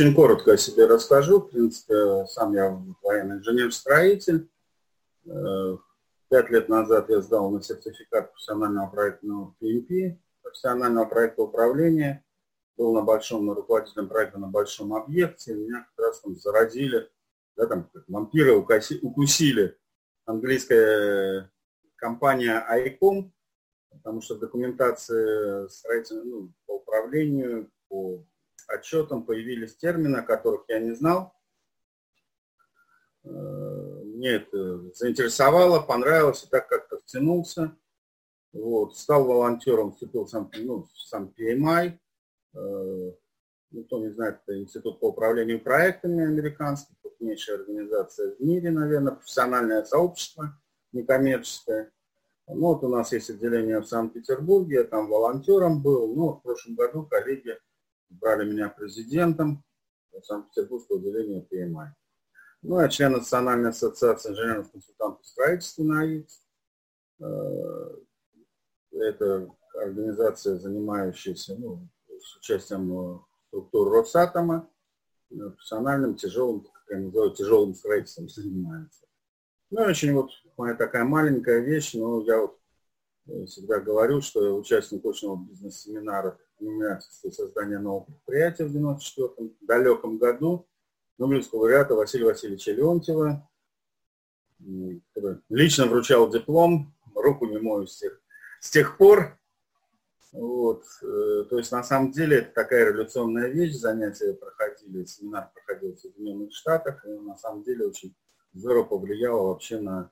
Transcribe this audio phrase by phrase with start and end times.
[0.00, 1.40] Очень коротко о себе расскажу.
[1.40, 2.70] В принципе, сам я
[3.02, 4.48] военный инженер-строитель.
[5.26, 5.76] Э,
[6.28, 12.24] пять лет назад я сдал на сертификат профессионального проектного PMP, профессионального проекта управления.
[12.76, 15.54] Был на большом, на руководителем проекта на большом объекте.
[15.54, 17.10] Меня как раз там заразили,
[17.56, 19.76] да, там как вампиры укуси, укусили
[20.26, 21.50] английская
[21.96, 23.32] компания ICOM,
[23.90, 28.24] потому что документация строительной, ну, по управлению, по
[28.68, 31.34] отчетом появились термины, о которых я не знал.
[33.24, 37.76] Э, мне это заинтересовало, понравилось, и так как-то втянулся.
[38.52, 41.98] Вот, стал волонтером, вступил сам, ну, сам PMI.
[42.54, 43.12] Э,
[43.70, 49.84] никто не знает, это Институт по управлению проектами американский, крупнейшая организация в мире, наверное, профессиональное
[49.84, 50.58] сообщество
[50.92, 51.92] некоммерческое.
[52.46, 56.14] Ну, вот у нас есть отделение в Санкт-Петербурге, я там волонтером был.
[56.14, 57.58] Ну, в прошлом году коллеги
[58.10, 59.64] брали меня президентом
[60.22, 61.94] Санкт-Петербургского отделения ПМИ.
[62.62, 66.42] Ну, я член Национальной ассоциации инженеров-консультантов строительства НАИЦ.
[67.20, 67.96] Э,
[68.90, 74.68] это организация, занимающаяся ну, с участием э, структур Росатома,
[75.30, 79.06] э, профессиональным, тяжелым, как я называю, тяжелым строительством занимается.
[79.70, 82.58] Ну, очень вот моя такая маленькая вещь, но я вот
[83.46, 90.66] всегда говорю, что я участник очного бизнес-семинара номинации создания нового предприятия в 94 далеком году
[91.18, 93.48] Нобелевского лауреата Василия Васильевича Леонтьева,
[95.14, 98.20] который лично вручал диплом, руку не мою с тех,
[98.60, 99.38] с тех пор.
[100.32, 100.84] Вот.
[101.02, 105.98] Э, то есть на самом деле это такая революционная вещь, занятия проходили, семинар проходил в
[105.98, 108.14] Соединенных Штатах, и на самом деле очень
[108.52, 110.10] здорово повлияло вообще на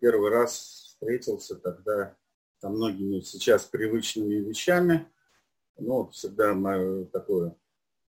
[0.00, 2.16] первый раз встретился тогда
[2.58, 5.10] со многими сейчас привычными вещами,
[5.78, 7.56] ну, всегда мое такое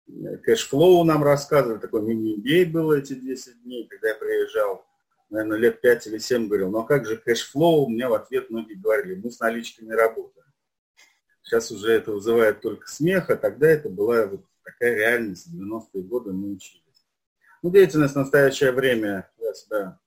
[0.07, 4.85] э, cash flow нам рассказывали, такой mini-MBA было эти 10 дней, когда я приезжал,
[5.29, 7.89] наверное, лет 5 или 7 говорил, ну а как же cash flow?
[7.89, 10.47] Меня в ответ многие говорили, мы с наличками работаем.
[11.41, 16.31] Сейчас уже это вызывает только смех, а тогда это была вот такая реальность, 90-е годы
[16.31, 16.83] мы учились.
[17.61, 19.99] Ну, деятельность в настоящее время, я всегда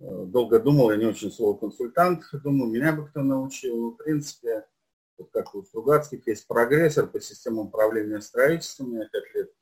[0.00, 3.96] э, долго думал, я не очень слово консультант, думаю, меня бы кто научил, ну, в
[3.96, 4.66] принципе,
[5.22, 8.92] вот как у Стругацких есть прогрессор по системам управления строительством.
[8.92, 9.54] Меня 5 лет,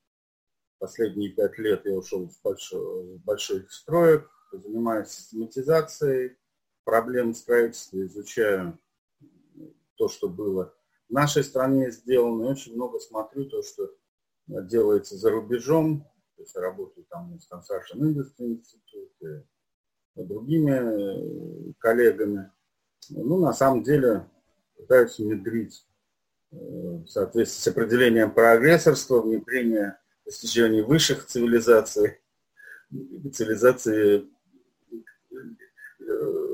[0.78, 6.36] последние пять лет я ушел с большой, больших строек, занимаюсь систематизацией
[6.84, 8.78] проблем строительства, изучаю
[9.96, 10.74] то, что было
[11.08, 12.46] в нашей стране сделано.
[12.46, 13.90] И очень много смотрю то, что
[14.46, 16.06] делается за рубежом.
[16.36, 19.44] То есть работаю там с Construction Industry Institute,
[20.16, 22.50] другими коллегами.
[23.10, 24.26] Ну, на самом деле,
[24.80, 25.86] пытаются внедрить
[26.52, 32.20] э, в соответствии с определением прогрессорства, внедрение достижений высших цивилизаций,
[33.32, 34.28] цивилизации
[36.00, 36.50] э,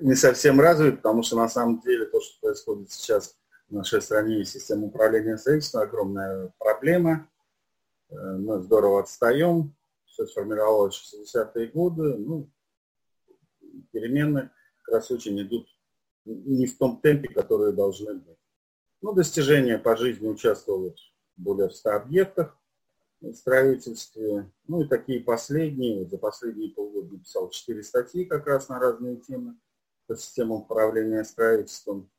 [0.00, 3.36] не совсем развит, потому что на самом деле то, что происходит сейчас
[3.68, 7.28] в нашей стране и система управления строительством, огромная проблема.
[8.10, 9.74] Э, мы здорово отстаем.
[10.06, 12.16] Все сформировалось в 60-е годы.
[12.16, 12.50] Ну,
[13.90, 14.50] перемены
[14.82, 15.66] как раз очень идут
[16.24, 18.38] не в том темпе, которые должны быть.
[19.02, 20.94] Ну, достижения по жизни участвовал в
[21.36, 22.58] более 100 объектах
[23.20, 24.50] в строительстве.
[24.66, 29.56] Ну и такие последние, за последние полгода написал 4 статьи как раз на разные темы
[30.06, 32.10] по системам управления строительством.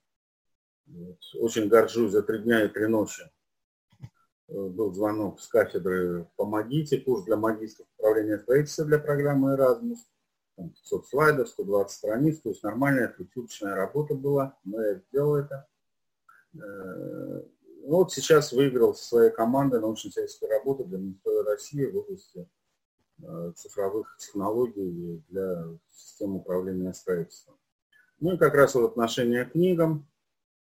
[0.88, 1.18] Вот.
[1.36, 3.24] Очень горжусь, за три дня и три ночи
[4.02, 4.08] э,
[4.48, 9.56] был звонок с кафедры «Помогите», курс для магистров управления строительства для программы
[10.58, 10.72] Erasmus.
[10.82, 15.68] 500 слайдов, 120 страниц, то есть нормальная трехсуточная работа была, но я сделал это.
[16.56, 17.44] Э,
[17.88, 22.50] ну, вот сейчас выиграл со своей командой научно-исследовательскую работу для Минстроя России в области
[23.22, 27.58] э, цифровых технологий для системы управления строительством.
[28.20, 30.08] Ну и как раз вот отношение к книгам.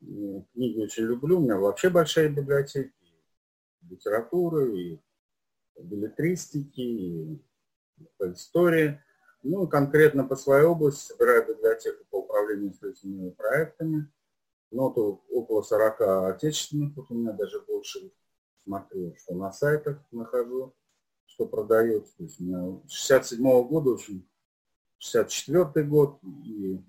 [0.00, 2.92] Книги очень люблю, у меня вообще большая библиотека
[3.82, 5.00] литературы, и
[5.80, 7.42] билетристики, и
[8.16, 9.02] по истории.
[9.42, 14.10] Ну, конкретно по своей области собираю библиотеку по управлению строительными проектами.
[14.70, 16.00] То около 40
[16.34, 18.12] отечественных, вот у меня даже больше
[18.64, 20.74] смотрю, что на сайтах нахожу,
[21.26, 22.16] что продается.
[22.18, 24.28] То есть у меня 67 -го года, очень
[24.98, 26.82] 64 год и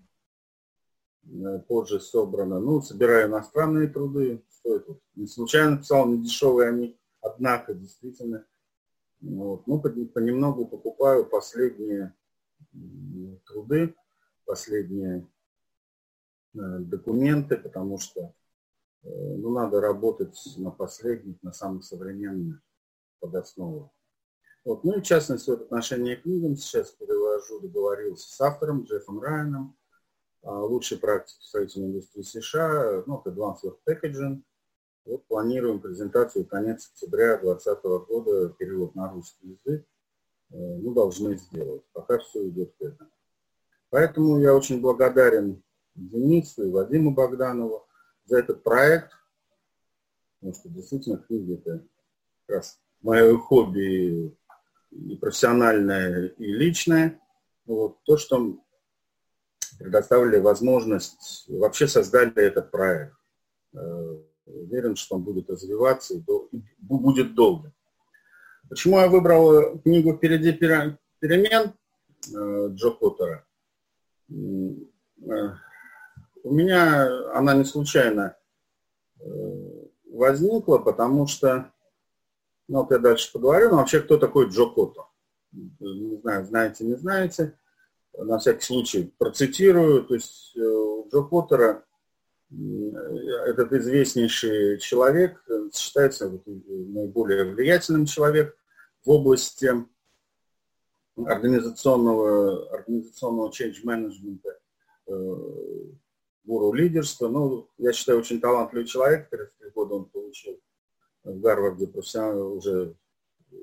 [1.24, 2.60] э, позже собрано.
[2.60, 4.86] Ну, собираю иностранные труды, стоит.
[5.16, 8.46] Не случайно писал, не дешевые они, однако, действительно.
[9.22, 9.68] Вот.
[9.68, 12.14] Ну, понемногу покупаю последние
[13.46, 13.96] труды,
[14.46, 15.28] последние
[16.54, 18.34] э, документы, потому что
[19.04, 22.62] э, ну, надо работать на последних, на самых современных
[23.20, 23.94] под основу.
[24.66, 24.84] Вот.
[24.84, 29.76] Ну и в частности, в отношении к книгам сейчас перевожу, договорился с автором Джеффом Райаном,
[30.42, 34.42] лучшей практики строительной индустрии США, ну, Advanced Work Packaging.
[35.06, 39.86] Вот планируем презентацию конец октября 2020 года, перевод на русский язык.
[40.52, 41.84] Э, ну, должны сделать.
[41.94, 43.10] Пока все идет к этому.
[43.90, 45.64] Поэтому я очень благодарен
[45.96, 47.88] Денису и Вадиму Богданову
[48.26, 49.12] за этот проект.
[50.40, 51.86] Потому что действительно книги это
[52.46, 54.38] как раз мое хобби
[54.92, 57.20] и профессиональное, и личное.
[57.66, 58.02] Вот.
[58.04, 58.58] То, что
[59.78, 63.16] предоставили возможность, вообще создали этот проект.
[63.74, 66.24] Э, уверен, что он будет развиваться и
[66.80, 67.72] будет долго.
[68.70, 71.74] Почему я выбрал книгу «Впереди перемен»
[72.34, 73.46] э, Джо Поттера?
[74.30, 74.34] Э,
[76.44, 78.36] у меня она не случайно
[80.06, 81.72] возникла, потому что,
[82.68, 85.04] ну, вот я дальше поговорю, но вообще кто такой Джо Коттер?
[85.52, 87.58] Не знаю, знаете, не знаете
[88.18, 91.84] на всякий случай процитирую, то есть э, Джо Поттера
[93.46, 95.44] этот известнейший человек
[95.74, 98.59] считается наиболее влиятельным человек
[99.06, 99.70] в области
[101.16, 104.42] организационного, организационного change management,
[105.08, 105.36] э,
[106.44, 107.28] гуру лидерства.
[107.28, 109.30] Ну, я считаю, очень талантливый человек.
[109.30, 110.60] 33 года он получил
[111.24, 112.96] в Гарварде профессиональную уже
[113.52, 113.56] э,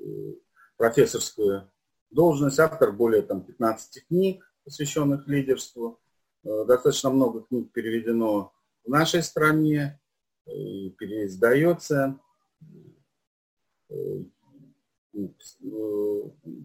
[0.77, 1.69] профессорскую
[2.11, 5.99] должность, автор более там, 15 книг, посвященных лидерству.
[6.43, 9.99] Э, достаточно много книг переведено в нашей стране,
[10.45, 12.19] и переиздается.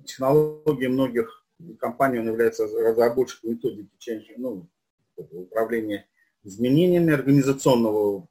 [0.06, 1.46] Технологии многих
[1.78, 4.68] компаний он является разработчиком методики change, ну,
[5.16, 6.06] управления
[6.44, 8.28] изменениями, организационного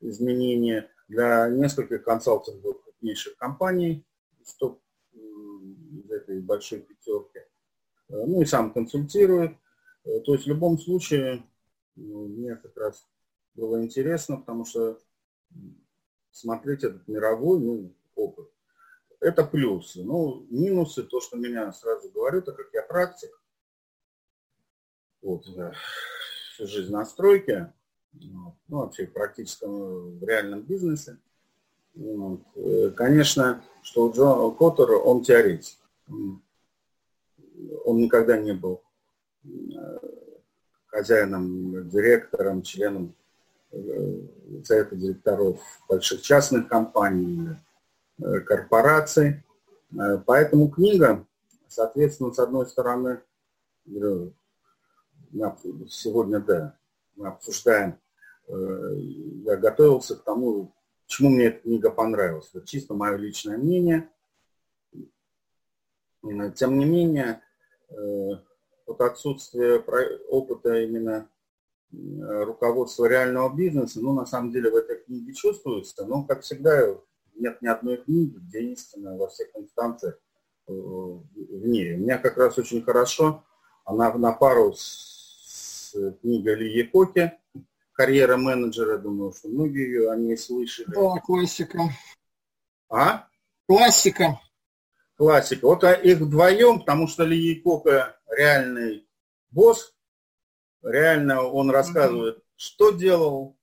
[0.00, 4.04] изменения для нескольких консалтинговых крупнейших компаний,
[4.42, 7.40] из этой большой пятерки.
[8.08, 9.56] Э, ну и сам консультирует.
[10.04, 11.44] Э, то есть в любом случае
[11.96, 13.06] ну, мне как раз
[13.54, 14.98] было интересно, потому что
[16.30, 18.50] смотреть этот мировой ну, опыт.
[19.20, 20.02] Это плюсы.
[20.02, 23.30] Ну, минусы, то, что меня сразу говорю, так как я практик,
[25.22, 25.44] вот,
[26.54, 27.72] всю жизнь на стройке,
[28.12, 31.18] ну, вообще в практическом, в реальном бизнесе.
[31.94, 32.40] Вот.
[32.54, 35.78] Э, конечно, что Джон Коттер, он теоретик
[37.84, 38.82] он никогда не был
[39.44, 39.48] э,
[40.86, 43.14] хозяином, директором, членом
[43.72, 44.20] э,
[44.64, 47.56] совета директоров больших частных компаний,
[48.18, 49.42] корпораций.
[50.26, 51.26] Поэтому книга,
[51.68, 53.22] соответственно, с одной стороны,
[55.88, 56.76] сегодня, да,
[57.14, 57.98] мы обсуждаем,
[58.48, 60.74] я готовился к тому,
[61.04, 62.50] почему мне эта книга понравилась.
[62.52, 64.08] Это чисто мое личное мнение.
[66.54, 67.42] Тем не менее,
[67.90, 68.36] Э,
[68.86, 69.82] вот отсутствие
[70.28, 71.28] опыта именно
[71.92, 71.96] э,
[72.44, 76.96] руководства реального бизнеса, ну, на самом деле в этой книге чувствуется, но, как всегда,
[77.36, 80.14] нет ни одной книги, где истина во всех инстанциях
[80.68, 81.96] э, в мире.
[81.96, 83.44] У меня как раз очень хорошо,
[83.84, 87.32] она на пару с, книгой Ли Якоки
[87.92, 90.86] «Карьера менеджера», думаю, что многие ее о ней слышали.
[90.88, 91.80] Да, классика.
[92.88, 93.26] А?
[93.66, 94.38] Классика
[95.16, 95.66] классика.
[95.66, 99.06] Вот их вдвоем, потому что Ли Кока реальный
[99.50, 99.94] босс,
[100.82, 102.52] реально он рассказывает, mm-hmm.
[102.56, 103.56] что делал,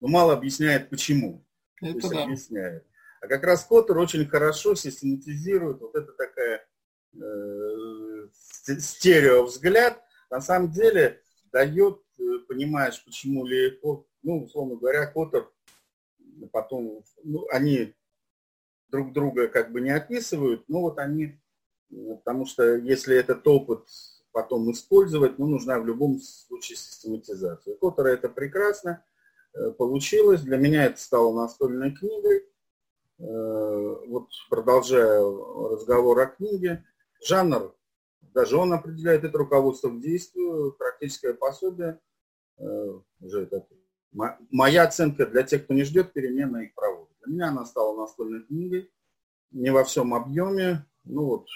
[0.00, 1.44] но мало объясняет, почему.
[1.80, 2.24] Это То есть да.
[2.24, 2.86] объясняет.
[3.24, 6.66] А как раз Коттер очень хорошо систематизирует вот это такая
[7.14, 8.28] э,
[8.78, 10.02] стереовзгляд.
[10.30, 13.80] На самом деле дает, э, понимаешь, почему Ли
[14.22, 15.48] ну, условно говоря, Коттер
[16.52, 17.94] потом, ну, они
[18.90, 21.40] друг друга как бы не описывают, но вот они,
[21.90, 23.88] потому что если этот опыт
[24.32, 27.74] потом использовать, ну, нужна в любом случае систематизация.
[27.76, 29.02] Коттера это прекрасно
[29.54, 30.42] э, получилось.
[30.42, 32.44] Для меня это стало настольной книгой.
[33.18, 36.84] Э, вот продолжая разговор о книге,
[37.26, 37.74] жанр,
[38.20, 42.00] даже он определяет это руководство к действию, практическое пособие.
[42.58, 43.66] Э, уже это
[44.12, 47.14] моя оценка для тех, кто не ждет перемены, их проводит.
[47.24, 48.90] Для меня она стала настольной книгой,
[49.50, 50.86] не во всем объеме.
[51.04, 51.46] Ну вот,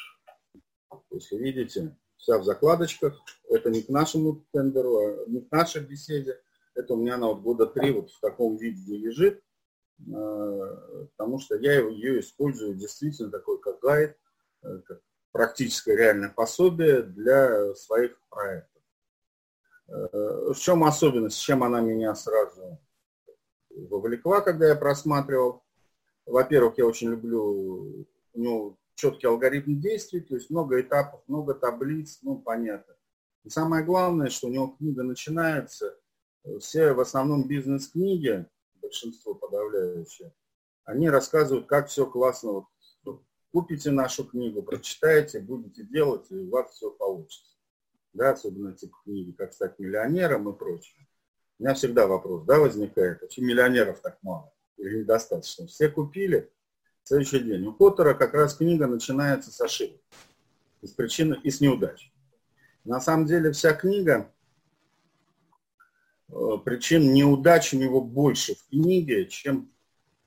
[1.10, 3.18] если видите, вся в закладочках.
[3.48, 6.38] Это не к нашему тендеру, а не к нашей беседе.
[6.74, 9.42] Это у меня на вот года три вот в таком виде лежит,
[10.06, 14.16] потому что я ее использую действительно такой как гайд,
[14.62, 15.00] э, как
[15.32, 18.82] практическое реальное пособие для своих проектов.
[19.88, 22.78] Э, в чем особенность, с чем она меня сразу
[23.70, 25.64] вовлекла, когда я просматривал.
[26.26, 32.18] во-первых, я очень люблю у него четкий алгоритм действий, то есть много этапов, много таблиц,
[32.22, 32.94] ну, понятно.
[33.44, 35.96] И самое главное, что у него книга начинается,
[36.60, 38.46] все в основном бизнес-книги,
[38.88, 40.32] большинство подавляющее,
[40.84, 42.52] они рассказывают, как все классно.
[42.52, 42.64] Вот,
[43.04, 47.54] ну, купите нашу книгу, прочитаете, будете делать, и у вас все получится.
[48.14, 51.06] Да, особенно типа книги «Как стать миллионером» и прочее.
[51.58, 55.66] У меня всегда вопрос, да, возникает, почему миллионеров так мало или недостаточно?
[55.66, 56.50] Все купили,
[57.02, 57.66] следующий день.
[57.66, 60.00] У Поттера как раз книга начинается с ошибок,
[60.80, 62.10] из причин и с неудач.
[62.84, 64.32] На самом деле вся книга,
[66.28, 69.70] э, причин неудач у него больше в книге, чем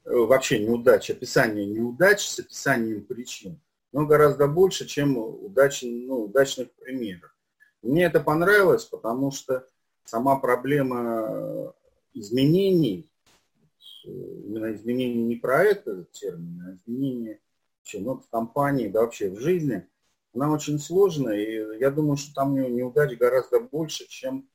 [0.05, 3.59] э, вообще неудач, описание неудач с описанием причин,
[3.91, 7.35] но гораздо больше, чем удач, ну, удачных примеров.
[7.81, 9.67] Мне это понравилось, потому что
[10.05, 11.73] сама проблема
[12.13, 13.11] изменений
[14.05, 17.39] именно изменение не про это термин, а изменение
[17.79, 19.87] вообще, ну, в компании, да вообще в жизни,
[20.33, 24.47] она очень сложная, и я думаю, что там неудач гораздо больше, чем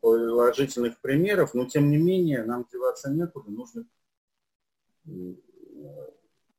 [0.00, 3.84] положительных примеров, но тем не менее нам деваться некуда, нужно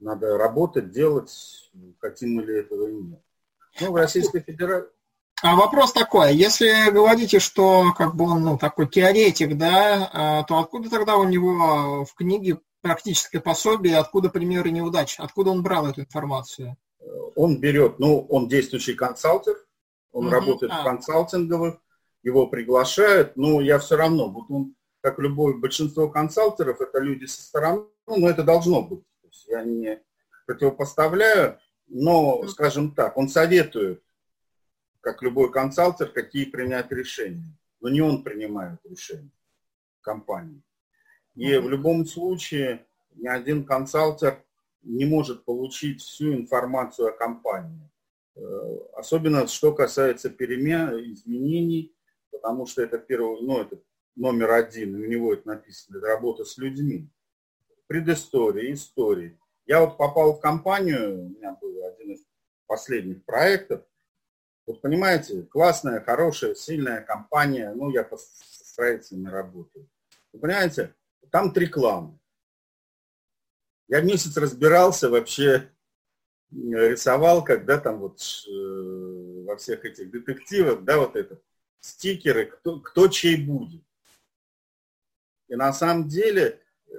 [0.02, 3.22] надо работать, делать, хотим мы ли этого или нет.
[3.80, 4.90] Ну, в Российской Федерации...
[5.44, 10.60] А вопрос такой, если говорите, что как бы он ну, такой теоретик, да, а, то
[10.60, 16.02] откуда тогда у него в книге практическое пособие, откуда примеры неудач, откуда он брал эту
[16.02, 16.78] информацию?
[17.36, 19.56] Он берет, ну, он действующий консалтер,
[20.12, 20.82] он угу, работает а.
[20.82, 21.78] в консалтинговых,
[22.24, 27.42] его приглашают, но я все равно, вот он, как любое большинство консалтеров, это люди со
[27.42, 29.04] стороны, но это должно быть.
[29.22, 30.02] То есть я не
[30.46, 34.04] противопоставляю, но, скажем так, он советует
[35.02, 37.58] как любой консалтер, какие принять решения.
[37.80, 39.32] Но не он принимает решения
[40.02, 40.62] компании.
[41.36, 42.86] И в любом случае
[43.16, 44.44] ни один консалтер
[44.84, 47.90] не может получить всю информацию о компании.
[48.36, 48.42] Э,
[48.96, 51.94] особенно что касается перемен, изменений,
[52.42, 53.80] потому что это первый, ну, это
[54.16, 57.08] номер один, у него это написано, это работа с людьми.
[57.88, 59.40] Предыстория, истории.
[59.66, 62.26] Я вот попал в компанию, у меня был один из
[62.66, 63.84] последних проектов,
[64.66, 69.88] вот понимаете, классная, хорошая, сильная компания, ну, я с строителями работаю.
[70.34, 70.96] Вы понимаете,
[71.30, 72.18] там три клана.
[73.88, 75.70] Я месяц разбирался вообще,
[76.52, 81.42] рисовал, когда там вот э, во всех этих детективах, да, вот это,
[81.82, 83.84] стикеры, кто, кто чей будет.
[85.50, 86.94] И на самом деле, э,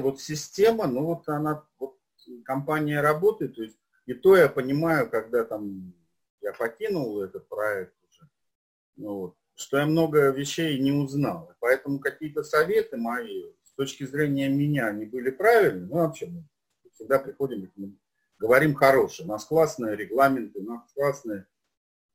[0.00, 1.98] вот система, ну вот она, вот
[2.44, 3.76] компания работает, то есть
[4.08, 5.92] и то я понимаю, когда там
[6.40, 8.26] я покинул этот проект уже,
[8.96, 11.52] ну, вот, что я много вещей не узнал.
[11.60, 15.86] Поэтому какие-то советы мои с точки зрения меня, они были правильные.
[15.86, 16.42] Ну, вообще, мы
[16.94, 17.70] всегда приходим,
[18.38, 19.26] говорим хорошие.
[19.26, 21.46] У нас классные регламенты, у нас классная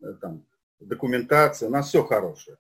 [0.01, 0.43] э, там,
[0.85, 2.57] документация, у нас все хорошее.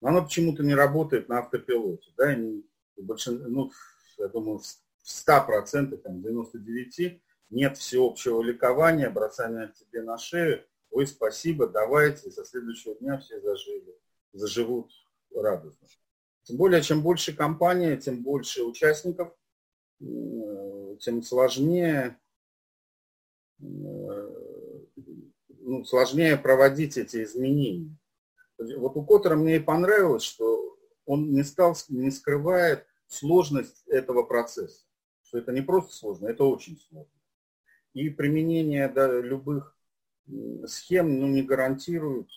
[0.00, 2.10] Но оно почему-то не работает на автопилоте.
[2.16, 2.62] Да, и
[2.96, 3.70] большин, ну,
[4.18, 4.64] я думаю, в
[5.04, 7.20] 100%, там, 99%
[7.50, 13.96] нет всеобщего ликования, бросания тебе на шею, ой, спасибо, давайте, со следующего дня все зажили,
[14.32, 14.92] заживут
[15.34, 15.88] радостно.
[16.42, 19.34] Тем более, чем больше компания, тем больше участников,
[19.98, 22.18] тем сложнее,
[25.68, 27.94] ну, сложнее проводить эти изменения.
[28.58, 34.86] Вот у Коттера мне и понравилось, что он не стал, не скрывает сложность этого процесса.
[35.22, 37.12] Что это не просто сложно, это очень сложно.
[37.92, 39.76] И применение да, любых
[40.66, 42.28] схем ну, не гарантирует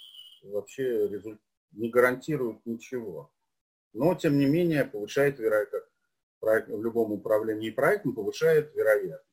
[0.43, 3.31] вообще результат, не гарантирует ничего.
[3.93, 5.87] Но, тем не менее, повышает вероятность,
[6.41, 9.30] в любом управлении проектом повышает вероятность.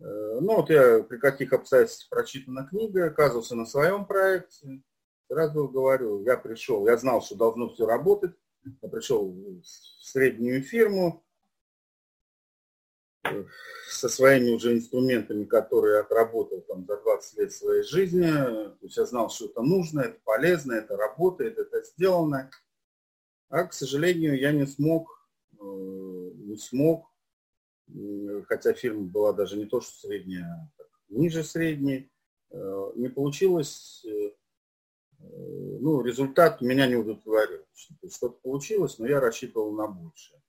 [0.00, 4.82] Э, ну вот я при каких обстоятельствах прочитана книга, оказывался на своем проекте.
[5.28, 8.34] Сразу говорю, я пришел, я знал, что должно все работать.
[8.82, 11.24] Я пришел в среднюю фирму,
[13.88, 18.30] со своими уже инструментами, которые отработал там за 20 лет своей жизни.
[18.30, 22.50] То есть я знал, что это нужно, это полезно, это работает, это сделано.
[23.48, 27.07] А, к сожалению, я не смог, э, не смог,
[28.46, 30.44] хотя фирма была даже не то, что средняя,
[30.78, 32.10] а ниже средней,
[32.50, 34.30] э, не получилось, э,
[35.20, 37.64] ну, результат меня не удовлетворил.
[37.74, 40.40] Что-то получилось, но я рассчитывал на большее.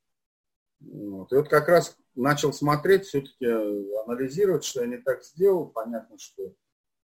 [0.80, 1.32] Вот.
[1.32, 5.68] И вот как раз начал смотреть, все-таки анализировать, что я не так сделал.
[5.68, 6.54] Понятно, что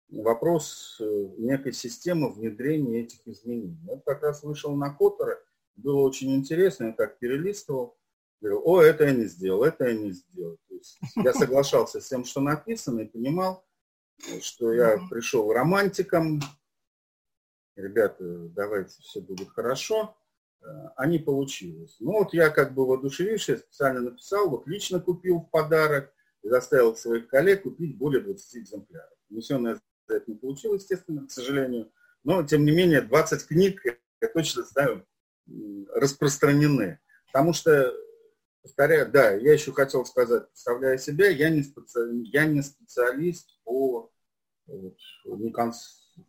[0.08, 3.78] вопрос э, некой системы внедрения этих изменений.
[3.84, 5.38] Вот как раз вышел на Коттера,
[5.76, 7.96] было очень интересно, я так перелистывал.
[8.40, 10.58] Говорю, о, это я не сделал, это я не сделал.
[10.68, 13.64] То есть я соглашался с тем, что написано, и понимал,
[14.40, 16.40] что я пришел романтиком.
[17.76, 20.16] Ребята, давайте все будет хорошо.
[20.96, 21.96] А не получилось.
[22.00, 26.94] Ну вот я как бы воодушевившись, специально написал, вот лично купил в подарок и заставил
[26.96, 29.18] своих коллег купить более 20 экземпляров.
[29.28, 31.90] Комиссионная за это не получилось, естественно, к сожалению.
[32.24, 35.06] Но, тем не менее, 20 книг, я точно знаю,
[35.94, 37.00] распространены.
[37.32, 37.94] Потому что,
[38.62, 41.98] повторяю, да, я еще хотел сказать, представляя себя, я не, специ...
[42.24, 44.12] я не специалист по,
[44.66, 45.52] не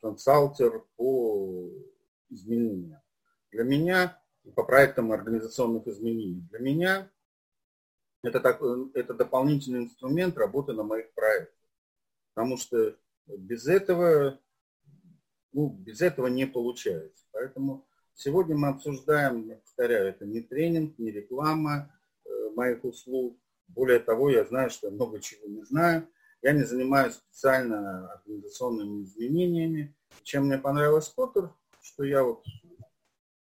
[0.02, 1.70] консалтер по
[2.30, 3.02] изменениям.
[3.52, 4.22] Для меня,
[4.56, 7.12] по проектам организационных изменений, для меня
[8.24, 8.62] это, так,
[8.94, 11.56] это дополнительный инструмент работы на моих проектах.
[12.34, 12.96] Потому что
[13.26, 14.40] без этого,
[15.52, 17.26] ну, без этого не получается.
[17.32, 21.94] Поэтому сегодня мы обсуждаем, я повторяю, это не тренинг, не реклама
[22.56, 23.38] моих услуг.
[23.68, 26.08] Более того, я знаю, что я много чего не знаю.
[26.42, 29.96] Я не занимаюсь специально организационными изменениями.
[30.24, 32.44] Чем мне понравилось Поттер, что я вот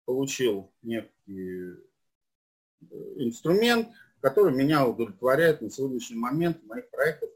[0.04, 1.76] получил некий э,
[3.16, 3.88] инструмент,
[4.20, 7.30] который меня удовлетворяет на сегодняшний момент моих проектов.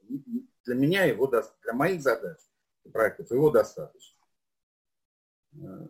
[0.64, 2.38] Для меня его, для моих задач
[2.85, 4.19] и проектов его достаточно.
[5.54, 5.87] Э,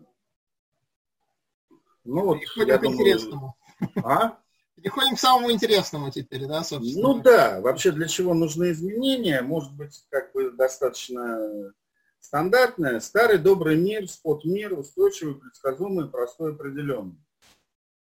[2.04, 3.54] ну вот, я думаю...
[4.04, 4.38] А?
[4.84, 7.08] Переходим к самому интересному теперь, да, собственно?
[7.08, 11.72] Ну да, вообще для чего нужны изменения, может быть, как бы достаточно
[12.20, 17.16] стандартное, старый добрый мир, спот мир, устойчивый, предсказуемый, простой, определенный,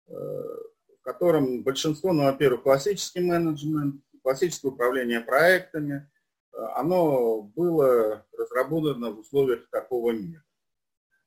[0.08, 6.10] э, в котором большинство, ну, во-первых, классический менеджмент, классическое управление проектами,
[6.52, 10.42] э, оно было разработано в условиях такого мира.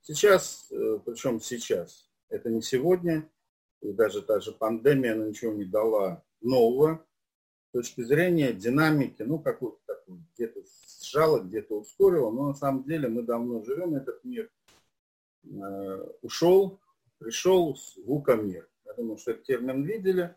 [0.02, 3.30] Сейчас, э, причем сейчас, это не сегодня,
[3.82, 7.05] и даже та же пандемия, она ничего не дала нового
[7.70, 10.62] с точки зрения динамики, ну, какой-то такой, где-то
[11.01, 14.50] сжала, где-то ускорила, но на самом деле мы давно живем, этот мир
[15.43, 16.80] э, ушел,
[17.17, 17.97] пришел с
[18.36, 18.67] мир.
[18.86, 20.36] Я думаю, что этот термин видели.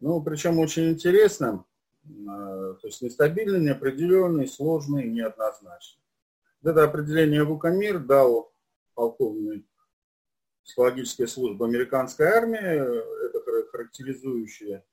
[0.00, 1.64] Ну, причем очень интересно,
[2.04, 6.02] э, то есть нестабильный, неопределенный, сложный, неоднозначный.
[6.62, 8.52] Это определение мир дал
[8.94, 9.64] полковник
[10.66, 14.84] психологическая служба американской армии, это характеризующее,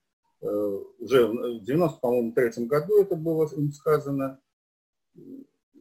[0.41, 4.39] э, уже в 93 году это было им сказано,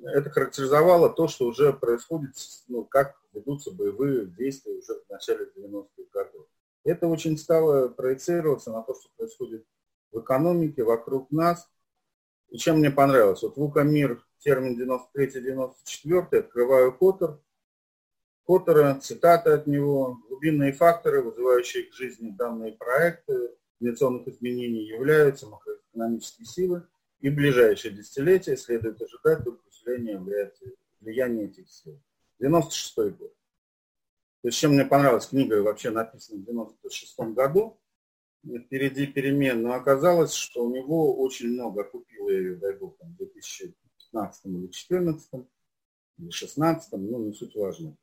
[0.03, 2.35] это характеризовало то, что уже происходит,
[2.69, 6.47] ну, как ведутся боевые действия уже в начале 90-х годов.
[6.85, 9.65] Это очень стало проецироваться на то, что происходит
[10.11, 11.69] в экономике вокруг нас.
[12.49, 13.43] И чем мне понравилось?
[13.43, 14.77] Вот Вукамир, термин
[15.15, 17.39] 93-94, открываю Коттер–
[18.45, 26.47] Коттера, цитата от него, глубинные факторы, вызывающие к жизни данные проекты инновационных изменений, являются макроэкономические
[26.47, 26.87] силы,
[27.21, 30.19] и в ближайшие десятилетия следует ожидать только усиления
[31.01, 32.01] влияния этих сил.
[32.41, 33.33] 96 год.
[34.43, 37.79] То есть, чем мне понравилась книга, вообще написана в 96 году,
[38.45, 43.17] впереди перемен, но оказалось, что у него очень много, купил я ее, дай бог, в
[43.19, 45.47] 2015 или 2014, или
[46.19, 47.97] 2016, ну, не суть важно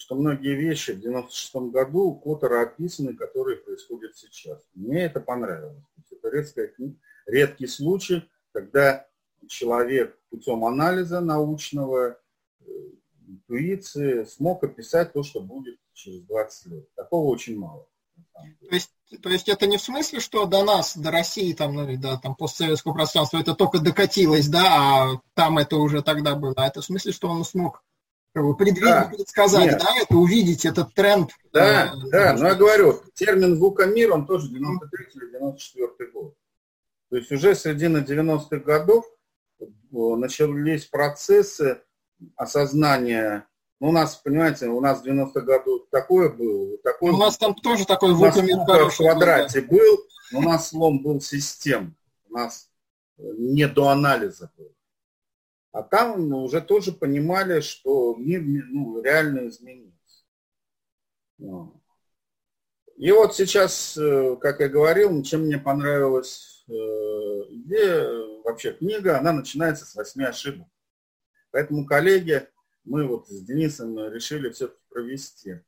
[0.00, 4.58] что многие вещи в 96 году у Коттера описаны, которые происходят сейчас.
[4.74, 5.84] Мне это понравилось.
[6.10, 9.06] Это редкий, редкий случай, когда
[9.46, 12.18] человек путем анализа научного,
[12.60, 12.64] э,
[13.28, 16.94] интуиции смог описать то, что будет через 20 лет.
[16.94, 17.86] Такого очень мало.
[18.32, 18.90] То есть,
[19.22, 22.34] то есть это не в смысле, что до нас, до России, там, ну, да, там,
[22.34, 26.54] постсоветского пространства это только докатилось, да, а там это уже тогда было.
[26.56, 27.84] А это в смысле, что он смог
[28.32, 29.10] предвидеть, да.
[29.12, 29.80] предсказать, Нет.
[29.80, 31.30] да, это увидеть этот тренд.
[31.52, 36.34] Да, э, да, но я говорю, термин звукомир, он тоже 93 или 94 год.
[37.10, 39.04] То есть уже с середины 90-х годов
[39.60, 41.82] э, начались процессы
[42.36, 43.46] осознания
[43.80, 46.76] ну, у нас, понимаете, у нас в 90-х годах такое было.
[46.84, 51.02] Такое, у нас там тоже такой звукомир в квадрате был, был, но у нас слом
[51.02, 51.96] был систем.
[52.28, 52.68] У нас
[53.16, 54.70] э, не до анализа был.
[55.72, 60.24] А там уже тоже понимали, что мир ну, реально изменился.
[62.96, 68.10] И вот сейчас, э, как я говорил, чем мне понравилась э, идея,
[68.44, 70.66] вообще книга, она начинается с восьми ошибок.
[71.50, 72.46] Поэтому, коллеги,
[72.84, 75.60] мы вот с Денисом решили все-таки провести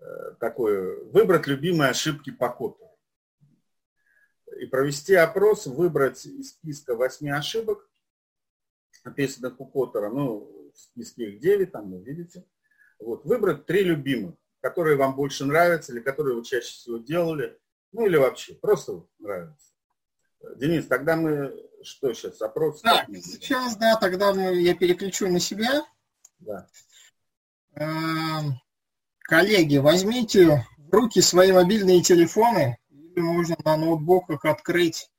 [0.00, 0.04] э,
[0.40, 2.78] такое, выбрать любимые ошибки по коду.
[4.58, 7.88] И провести опрос, выбрать из списка восьми ошибок
[9.04, 12.44] описанных у Поттера, ну, списке их 9, там вы видите.
[12.98, 17.58] Вот, выбрать три любимых, которые вам больше нравятся или которые вы чаще всего делали,
[17.92, 19.72] Ну или вообще, просто нравится.
[20.56, 22.80] Денис, тогда мы что сейчас, опрос?
[22.82, 25.84] Так, сейчас, да, тогда я переключу на себя.
[26.40, 26.66] Да.
[27.74, 28.60] Эм,
[29.20, 35.10] коллеги, возьмите в руки свои мобильные телефоны, или можно на ноутбуках открыть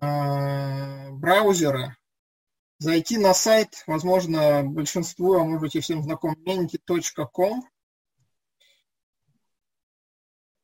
[0.00, 1.96] э, браузеры,
[2.78, 7.68] зайти на сайт, возможно, большинству, а может быть и всем знаком, menti.com,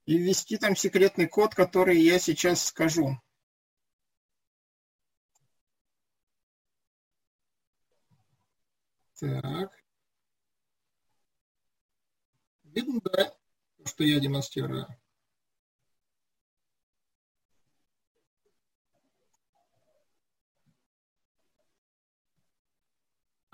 [0.07, 3.19] и ввести там секретный код, который я сейчас скажу.
[9.19, 9.73] Так.
[12.65, 13.35] Видно, да,
[13.85, 14.87] что я демонстрирую?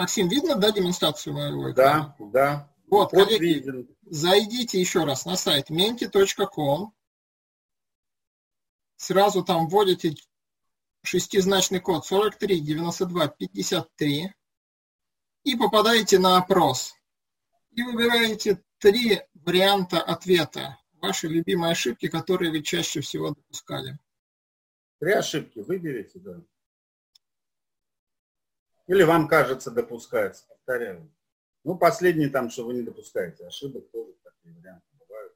[0.00, 2.16] Максим, видно, да, демонстрацию моего экрана?
[2.18, 2.74] Да, да.
[2.86, 3.96] Вот, вот коллеги, виден.
[4.06, 6.94] зайдите еще раз на сайт menti.com.
[8.96, 10.14] Сразу там вводите
[11.02, 14.34] шестизначный код 43 92 53
[15.44, 16.94] и попадаете на опрос.
[17.72, 20.78] И выбираете три варианта ответа.
[20.94, 23.98] Ваши любимые ошибки, которые вы чаще всего допускали.
[24.98, 26.40] Три ошибки выберите, да.
[28.90, 31.08] Или вам кажется допускается, повторяю.
[31.62, 35.32] Ну, последний там, что вы не допускаете ошибок, тоже такие варианты бывают.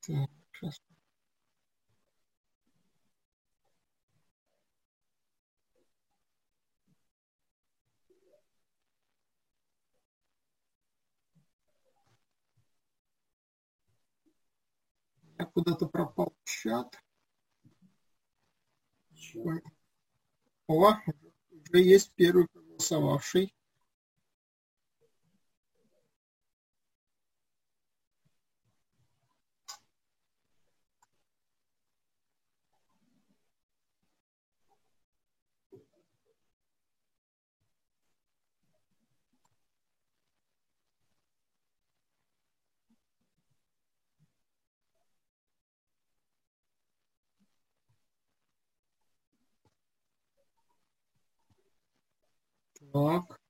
[0.00, 0.80] Сейчас
[15.46, 16.96] куда-то пропал чат.
[20.66, 20.94] О,
[21.50, 23.54] уже есть первый проголосовавший.
[52.92, 53.40] Так.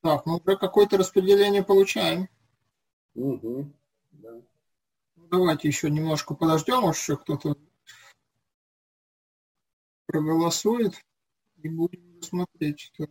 [0.00, 2.28] Так, ну уже какое-то распределение получаем.
[3.14, 3.72] Угу.
[4.12, 4.30] Да.
[5.16, 7.56] Ну, давайте еще немножко подождем, может еще кто-то
[10.06, 10.94] проголосует
[11.62, 13.06] и будем смотреть, что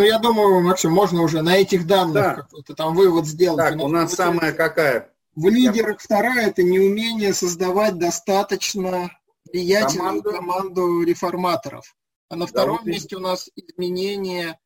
[0.00, 2.34] Ну, я думаю, Максим, можно уже на этих данных да.
[2.36, 3.58] какой-то там вывод сделать.
[3.58, 5.12] Так, у нас самая какая?
[5.34, 5.98] В лидерах я...
[5.98, 9.10] вторая– это неумение создавать достаточно
[9.52, 11.94] влиятельную команду, команду реформаторов.
[12.30, 14.58] А на втором да, вот месте у нас изменение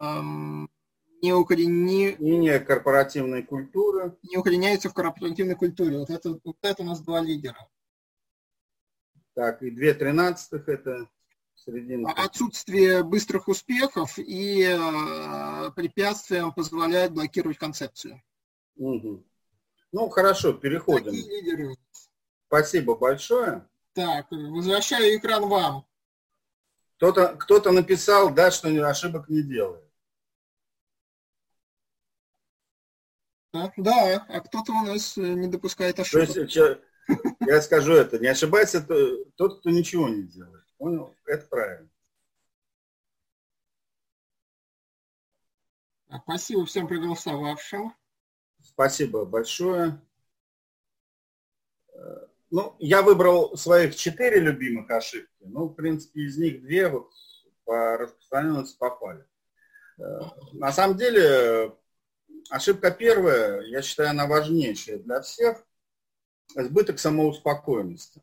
[0.00, 0.68] эм,
[1.22, 2.16] не, укорени...
[2.18, 4.16] не корпоративной культуры.
[4.24, 5.98] Не укореняется в корпоративной культуре.
[5.98, 7.68] Вот это, вот это у нас два лидера.
[9.36, 11.08] Так, и две тринадцатых– это.
[12.16, 18.22] Отсутствие быстрых успехов и э, препятствиям позволяет блокировать концепцию.
[18.76, 19.24] Угу.
[19.92, 21.06] Ну, хорошо, переходим.
[21.06, 21.76] Такие лидеры.
[22.48, 23.66] Спасибо большое.
[23.94, 25.86] Так, возвращаю экран вам.
[26.96, 29.84] Кто-то кто, -то, написал, да, что ошибок не делает.
[33.52, 36.32] Да, а кто-то у нас э, не допускает ошибок.
[36.32, 36.56] То есть,
[37.40, 38.80] я скажу это, не ошибайся
[39.36, 40.63] тот, кто ничего не делает.
[40.84, 41.16] Понял?
[41.24, 41.88] Это правильно.
[46.24, 47.94] Спасибо всем проголосовавшим.
[48.60, 49.98] Спасибо большое.
[52.50, 55.30] Ну, я выбрал своих четыре любимых ошибки.
[55.40, 57.10] Ну, в принципе, из них две вот
[57.64, 59.26] по распространенности попали.
[59.96, 61.74] На самом деле,
[62.50, 65.64] ошибка первая, я считаю, она важнейшая для всех.
[66.54, 68.22] Избыток самоуспокоенности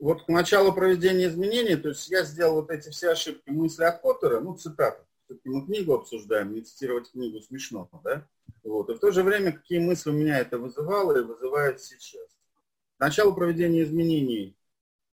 [0.00, 4.00] вот к началу проведения изменений, то есть я сделал вот эти все ошибки мысли от
[4.00, 8.26] Коттера, ну, цитаты, все-таки мы книгу обсуждаем, не цитировать книгу смешно, да?
[8.64, 8.90] Вот.
[8.90, 12.26] И в то же время, какие мысли у меня это вызывало и вызывает сейчас.
[12.98, 14.56] Начало проведения изменений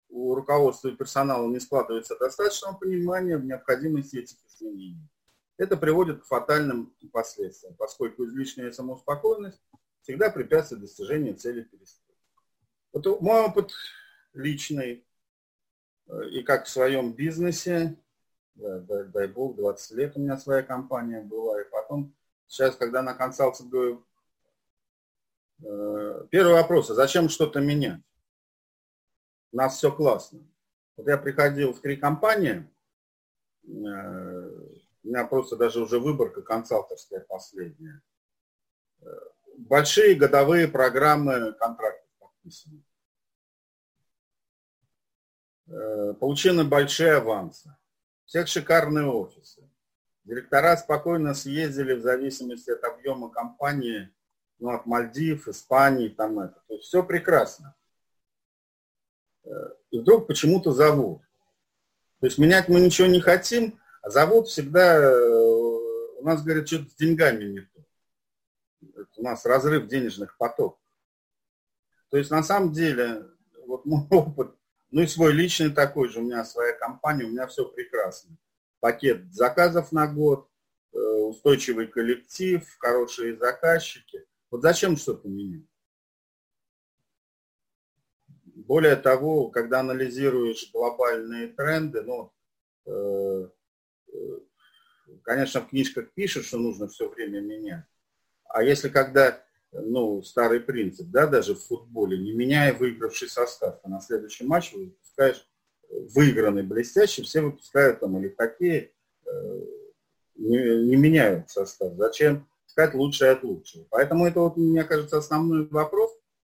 [0.09, 5.09] у руководства и персонала не складывается достаточного понимания в необходимости этих изменений.
[5.59, 9.61] Это приводит к фатальным последствиям, поскольку излишняя самоуспокоенность
[10.03, 12.19] всегда препятствует достижению цели перестройки.
[12.93, 13.73] Вот мой опыт
[14.33, 15.05] личный,
[16.09, 17.97] э, и как в своем бизнесе,
[18.55, 22.15] дай, дай бог, 20 лет у меня своя компания была, и потом,
[22.47, 24.07] сейчас, когда на консалтинговую,
[25.63, 28.01] э, первый вопрос, а зачем что-то менять?
[29.53, 30.41] У нас все классно.
[30.97, 32.69] Вот я приходил в три компании,
[33.65, 33.69] э,
[35.03, 38.03] у меня просто даже уже выборка консалтерская последняя.
[39.57, 42.83] Большие годовые программы контрактов подписаны.
[45.71, 47.73] Э, получены большие авансы.
[48.25, 49.71] Всех шикарные офисы.
[50.25, 54.11] Директора спокойно съездили в зависимости от объема компании,
[54.59, 56.61] ну, от Мальдив, Испании, там это.
[56.67, 57.77] То есть все прекрасно.
[59.45, 59.51] Э,
[59.93, 61.23] и вдруг почему-то зовут.
[62.19, 65.25] То есть менять мы ничего не хотим, а зовут всегда, э,
[66.19, 67.85] у нас, говорят, что-то с деньгами не то.
[69.19, 70.81] У нас разрыв денежных потоков.
[72.09, 73.25] То есть на самом деле,
[73.67, 74.57] вот мой опыт
[74.91, 78.37] ну и свой личный такой же, у меня своя компания, у меня все прекрасно.
[78.81, 80.49] Пакет заказов на год,
[80.93, 84.25] э, устойчивый коллектив, хорошие заказчики.
[84.51, 85.67] Вот зачем что-то менять?
[88.45, 92.33] Более того, когда анализируешь глобальные тренды, ну,
[92.87, 93.49] э,
[94.13, 94.39] э,
[95.23, 97.85] конечно, в книжках пишут, что нужно все время менять.
[98.45, 103.89] А если когда ну, старый принцип, да, даже в футболе, не меняя выигравший состав, а
[103.89, 105.47] на следующий матч выпускаешь
[105.91, 108.93] выигранный, блестящий, все выпускают там или такие,
[109.27, 109.61] э,
[110.37, 111.95] не, не меняют состав.
[111.95, 113.87] Зачем искать лучшее от лучшего?
[113.91, 116.11] Поэтому это, вот, мне кажется, основной вопрос,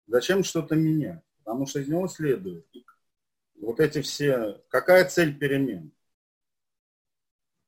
[0.06, 1.22] зачем что-то менять?
[1.44, 2.66] Потому что из него следует
[3.56, 5.92] вот эти все, какая цель перемен?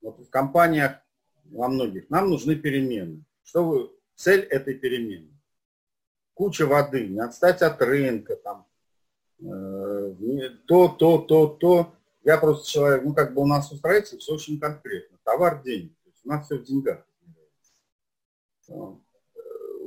[0.01, 0.99] Вот в компаниях
[1.45, 3.25] во многих нам нужны перемены.
[3.43, 5.34] Что вы, цель этой перемены?
[6.35, 8.67] Куча воды, не отстать от рынка, там,
[9.41, 11.95] э, то, то, то, то.
[12.23, 15.19] Я просто человек, ну, как бы у нас у строителей все очень конкретно.
[15.25, 15.93] Товар, денег.
[16.03, 17.07] То есть у нас все в деньгах.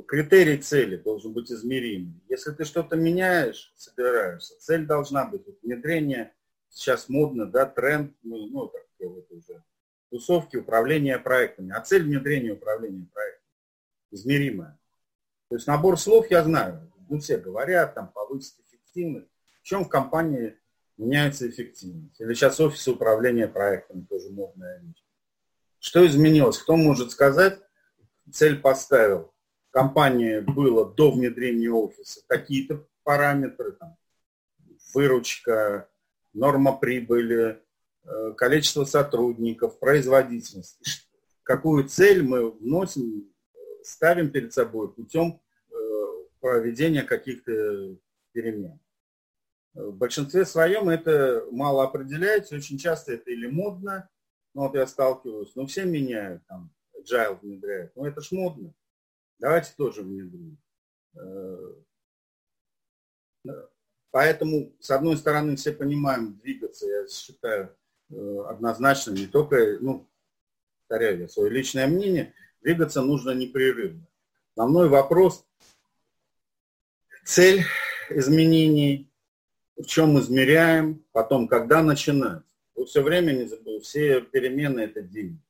[0.06, 2.22] Критерий цели должен быть измеримый.
[2.28, 6.32] Если ты что-то меняешь, собираешься, цель должна быть внедрение,
[6.70, 9.62] сейчас модно, да, тренд, ну, ну как вот уже,
[10.10, 11.72] тусовки, управления проектами.
[11.72, 13.38] А цель внедрения управления проектами
[14.10, 14.78] измеримая.
[15.48, 16.92] То есть набор слов я знаю.
[17.08, 19.30] Ну, все говорят, там, повысить эффективность.
[19.62, 20.58] В чем в компании
[20.98, 22.20] меняется эффективность?
[22.20, 25.04] Или сейчас офисы управления проектами тоже модная вещь.
[25.78, 26.58] Что изменилось?
[26.58, 27.60] Кто может сказать?
[28.30, 29.32] Цель поставил.
[29.70, 32.20] Компания была до внедрения офиса.
[32.26, 33.96] Какие-то параметры, там,
[34.92, 35.88] выручка,
[36.34, 37.62] норма прибыли,
[38.04, 40.78] э, количество сотрудников, производительность.
[41.42, 43.32] Какую цель мы вносим
[43.88, 45.74] ставим перед собой путем э,
[46.40, 47.96] проведения каких-то
[48.32, 48.78] перемен.
[49.74, 54.08] В большинстве своем это мало определяется, очень часто это или модно,
[54.54, 58.74] ну вот я сталкиваюсь, ну все меняют, там, agile внедряют, ну это ж модно,
[59.38, 60.58] давайте тоже внедрим.
[61.16, 61.74] Э,
[64.10, 67.76] поэтому, с одной стороны, все понимаем, двигаться, я считаю,
[68.10, 70.08] э, однозначно, не только, ну,
[70.78, 72.34] повторяю я свое личное мнение,
[72.68, 74.06] Двигаться нужно непрерывно.
[74.50, 75.42] Основной вопрос–
[77.24, 77.64] цель
[78.10, 79.10] изменений,
[79.74, 82.42] в чем измеряем, потом когда начинать.
[82.74, 85.40] Вы все время не забыли, все перемены– это день.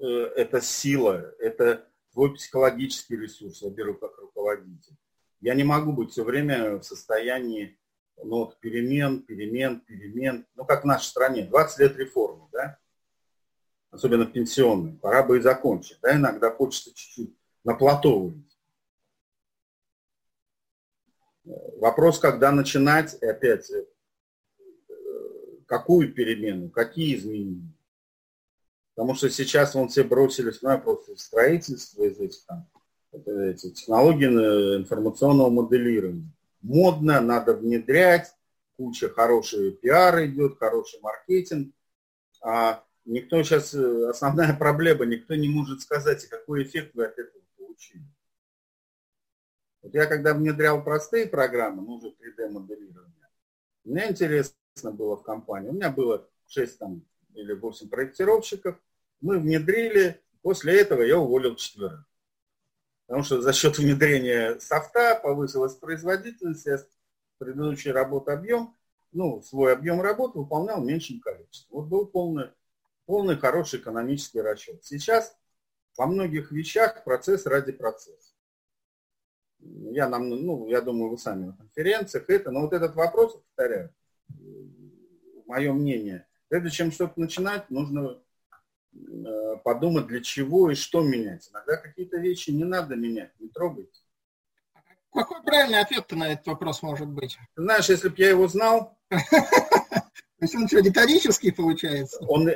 [0.00, 4.96] Э, это сила, это твой психологический ресурс, я беру как руководитель.
[5.40, 7.78] Я не могу быть все время в состоянии
[8.16, 10.44] ну, вот, перемен, перемен, перемен.
[10.56, 12.80] Ну, как в нашей стране, 20 лет реформы, да?
[13.90, 15.98] Особенно пенсионные, пора бы и закончить.
[16.02, 18.44] Да, иногда хочется чуть-чуть на плато выйти.
[21.78, 23.84] Вопрос, когда начинать, и опять, э,
[25.66, 27.72] какую перемену, какие изменения.
[28.94, 32.68] Потому что сейчас вон все бросились, ну, просто в строительство, из этих там,
[33.12, 34.26] эти технологии
[34.76, 36.30] информационного моделирования.
[36.60, 38.34] Модно, надо внедрять,
[38.76, 41.74] куча хороший пиар идет, хороший маркетинг.
[42.42, 47.42] А никто сейчас, э, основная проблема, никто не может сказать, какой эффект вы от этого
[47.56, 48.04] получили.
[49.82, 53.28] Вот я когда внедрял простые программы, ну уже 3D моделирование,
[53.84, 54.54] мне интересно
[54.92, 57.02] было в компании, у меня было 6 там
[57.34, 58.78] или 8 проектировщиков.
[59.20, 62.04] Мы внедрили, после этого я уволил четверых.
[63.06, 66.78] Потому что за счет внедрения софта повысилась производительность, я
[67.38, 68.76] предыдущий работ объем,
[69.12, 71.80] ну, свой объем работы выполнял меньшим количеством.
[71.80, 72.50] Вот был полный,
[73.08, 74.84] полный хороший экономический расчет.
[74.84, 75.34] Сейчас
[75.96, 78.34] во многих вещах процесс ради процесса.
[79.60, 83.94] Я, нам, ну, я думаю, вы сами на конференциях это, но вот этот вопрос, повторяю,
[85.46, 88.22] мое мнение, прежде чем что-то начинать, нужно
[88.92, 91.48] э, подумать, для чего и что менять.
[91.50, 94.02] Иногда какие-то вещи не надо менять, не трогайте.
[95.14, 97.38] Какой правильный ответ на этот вопрос может быть?
[97.56, 98.98] знаешь, если бы я его знал...
[99.08, 102.18] То есть он что, риторический получается?
[102.28, 102.48] Он,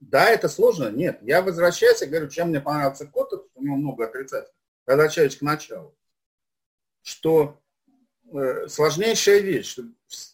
[0.00, 0.90] да, это сложно.
[0.90, 4.54] Нет, я возвращаюсь и говорю, чем мне понравился код, у него много отрицательных.
[4.86, 5.96] Возвращаюсь к началу.
[7.02, 7.60] Что
[8.32, 9.82] э, сложнейшая вещь, что,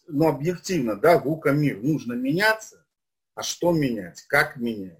[0.07, 2.85] ну, объективно, да, мир нужно меняться,
[3.33, 4.99] а что менять, как менять?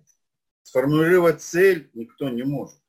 [0.64, 2.80] Сформулировать цель никто не может.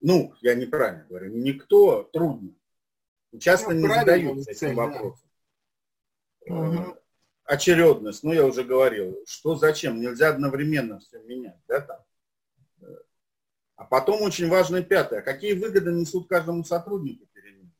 [0.00, 2.54] Ну, я неправильно говорю, никто трудно.
[3.38, 5.30] Часто ну, не задаются этим вопросом.
[6.46, 6.54] Да.
[6.54, 7.01] Угу
[7.44, 12.04] очередность, ну я уже говорил, что зачем, нельзя одновременно все менять, да, там.
[13.76, 17.72] А потом очень важное пятое, какие выгоды несут каждому сотруднику перемен.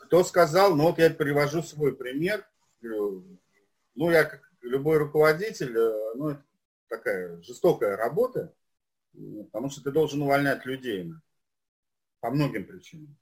[0.00, 2.46] Кто сказал, ну вот я привожу свой пример,
[2.82, 5.72] ну я как любой руководитель,
[6.16, 6.44] ну это
[6.88, 8.54] такая жестокая работа,
[9.12, 11.10] потому что ты должен увольнять людей
[12.20, 13.16] по многим причинам.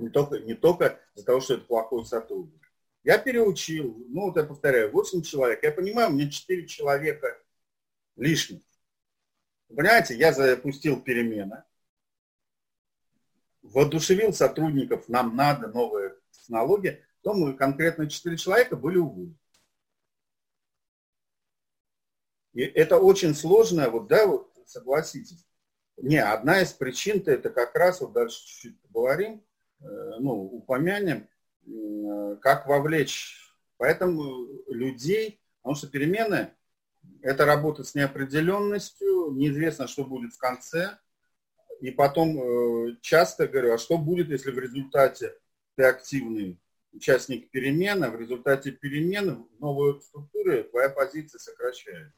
[0.00, 2.72] Не только, не только из-за того, что это плохой сотрудник.
[3.04, 5.62] Я переучил, ну вот я повторяю, 8 человек.
[5.62, 7.38] Я понимаю, меня 4 человека
[8.16, 8.62] лишних.
[9.68, 11.62] Понимаете, я запустил перемены,
[13.62, 19.36] воодушевил сотрудников, нам надо новые технологии, то мы конкретно 4 человека были уволены.
[22.52, 25.46] И это очень сложно, вот, да, вот, согласитесь.
[25.96, 29.44] Не, одна из причин-то это как раз, вот дальше чуть-чуть поговорим,
[29.80, 31.28] ну, упомянем,
[31.66, 33.36] э, как вовлечь.
[33.76, 36.50] Поэтому людей, потому что перемены–
[37.22, 40.98] это работа с неопределенностью, неизвестно, что будет в конце.
[41.80, 45.34] И потом э, часто говорю, а что будет, если в результате
[45.76, 46.60] ты активный
[46.92, 52.12] участник перемен, а в результате перемен в новой структуре твоя позиция сокращается?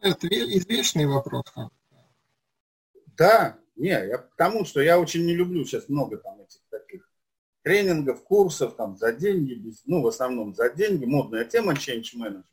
[0.00, 1.44] Это извечный вопрос.
[3.16, 7.10] Да, не, я к тому, что я очень не люблю сейчас много там этих таких
[7.62, 12.44] тренингов, курсов там за деньги, без, ну в основном за деньги, модная тема change management.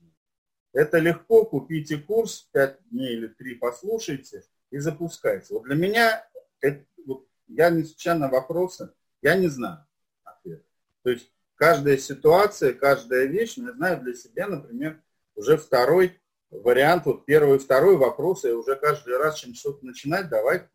[0.73, 5.53] Это легко, купите курс, 5 дней или 3 послушайте и запускайте.
[5.53, 6.25] Вот для меня,
[6.61, 9.85] это, вот, я не случайно вопросы, я не знаю
[10.23, 10.63] ответ.
[11.03, 15.01] То есть каждая ситуация, каждая вещь, я знаю для себя, например,
[15.35, 20.29] уже второй вариант, вот первый и второй вопрос, и уже каждый раз, чем что-то начинать,
[20.29, 20.69] давай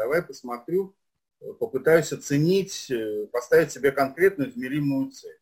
[0.00, 0.96] Давай посмотрю,
[1.58, 5.38] попытаюсь оценить, э, поставить себе конкретную измеримую цель.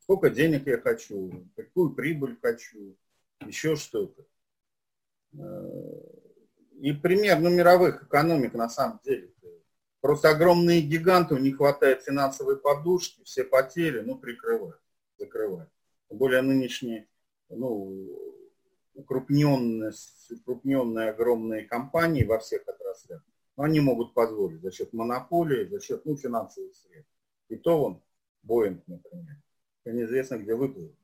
[0.00, 2.96] Сколько денег я хочу, какую прибыль хочу,
[3.46, 4.26] еще что-то.
[5.32, 5.38] Э,
[6.80, 9.32] и пример ну, мировых экономик на самом деле.
[10.00, 14.80] Просто огромные гиганты, у них хватает финансовой подушки, все потери, ну, прикрывать,
[15.18, 15.68] закрывать.
[16.08, 17.06] Тем более нынешние,
[17.48, 18.42] ну,
[18.94, 19.92] укрупненные,
[20.32, 23.22] укрупненные огромные компании во всех отраслях,
[23.58, 27.12] но они могут позволить за счет монополии, за счет ну, финансовых средств.
[27.48, 28.02] И то он,
[28.44, 29.36] Боинг, например,
[29.84, 30.94] неизвестно, где выплыл.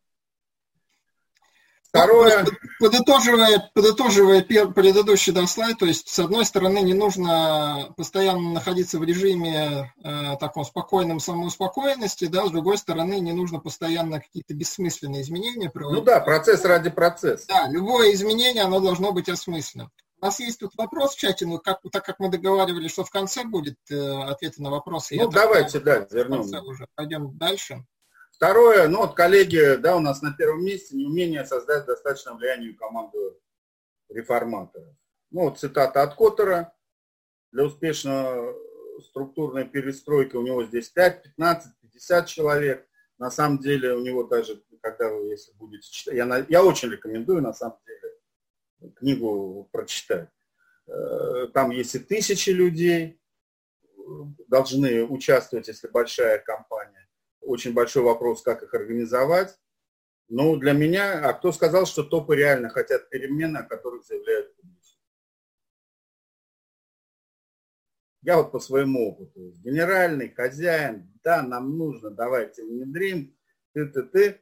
[1.83, 2.47] Второе...
[2.81, 9.05] Подытоживая, подытоживая предыдущий да, слайд, то есть, с одной стороны, не нужно постоянно находиться в
[9.05, 15.71] режиме э, таком спокойном самоуспокоенности, да, с другой стороны, не нужно постоянно какие-то бессмысленные изменения
[15.71, 16.01] проводить.
[16.01, 17.47] Ну да, процесс ради процесса.
[17.49, 19.91] Да, любое изменение, оно должно быть осмысленным.
[20.25, 23.11] У нас есть тут вопрос в чате, но как, так как мы договаривались, что в
[23.11, 25.17] конце будет э, ответы на вопросы.
[25.19, 26.41] Ну, давайте, да, вернем.
[26.67, 27.85] Уже пойдем дальше.
[28.33, 33.39] Второе, ну вот коллеги, да, у нас на первом месте неумение создать достаточно влияние команду
[34.09, 34.97] реформатора.
[35.31, 36.73] Ну вот цитата от Коттера.
[37.53, 38.57] Для успешного
[39.03, 42.89] структурной перестройки у него здесь 5, 15, 50 человек.
[43.19, 47.43] На самом деле у него даже, когда вы, если будете читать, я, я очень рекомендую,
[47.43, 48.04] на самом деле,
[48.97, 50.29] книгу прочитать.
[50.87, 53.21] Э, там есть и тысячи людей,
[54.49, 57.09] должны участвовать, если большая компания.
[57.41, 59.59] Очень большой вопрос, как их организовать.
[60.29, 65.01] Но для меня, а кто сказал, что топы реально хотят перемены, о которых заявляют публично?
[68.23, 69.53] Я вот по своему опыту.
[69.63, 73.37] Генеральный хозяин, да, нам нужно, давайте внедрим.
[73.73, 74.41] ты, ты, ты.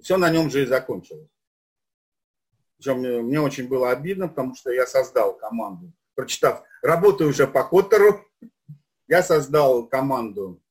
[0.00, 1.28] Все на нем же и закончилось.
[2.80, 7.62] Причем мне, мне очень было обидно, потому что я создал команду, прочитав, работаю уже по
[7.62, 8.24] Коттеру,
[9.06, 10.62] я создал команду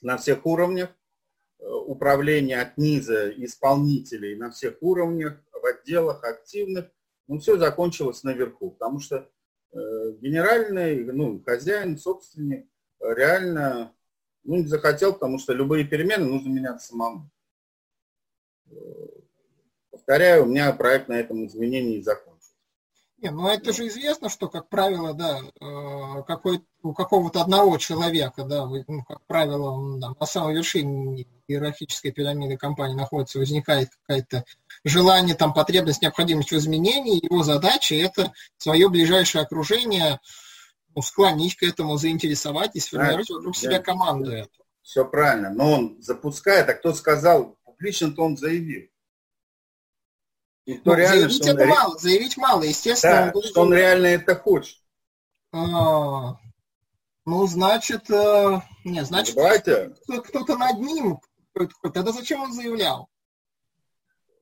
[0.00, 0.88] на всех уровнях,
[1.58, 6.86] э, управления от низа исполнителей на всех уровнях, в отделах активных.
[7.26, 9.28] Ну, все закончилось наверху, потому что
[9.72, 9.76] э,
[10.22, 12.66] генеральный, ну, хозяин, собственник
[12.98, 13.94] реально
[14.42, 17.30] ну, не захотел, потому что любые перемены нужно менять самому.
[20.06, 22.50] Повторяю, у меня проект на этом изменении закончился.
[23.18, 28.44] Не, ну это же известно, что, как правило, да, э, какой, у какого-то одного человека,
[28.44, 34.44] да, ну, как правило, он, да, на самой вершине иерархической пирамиды компании находится, возникает какое-то
[34.84, 40.20] желание, там, потребность, необходимость в изменении, его задача– это свое ближайшее окружение
[40.94, 44.66] ну, склонить к этому, заинтересовать и сформировать вокруг себя команду эту.
[44.82, 48.90] Все правильно, но он запускает, а кто сказал, публично-то он заявил.
[50.66, 51.68] Никто ну, реально, заявить это он...
[51.68, 53.26] мало, заявить мало, естественно.
[53.26, 54.78] Да, он что он реально это хочет.
[55.52, 56.38] А,
[57.26, 59.94] ну, значит, э, не, значит, Давайте.
[60.06, 61.20] кто-то над ним.
[61.82, 63.08] Тогда зачем он заявлял?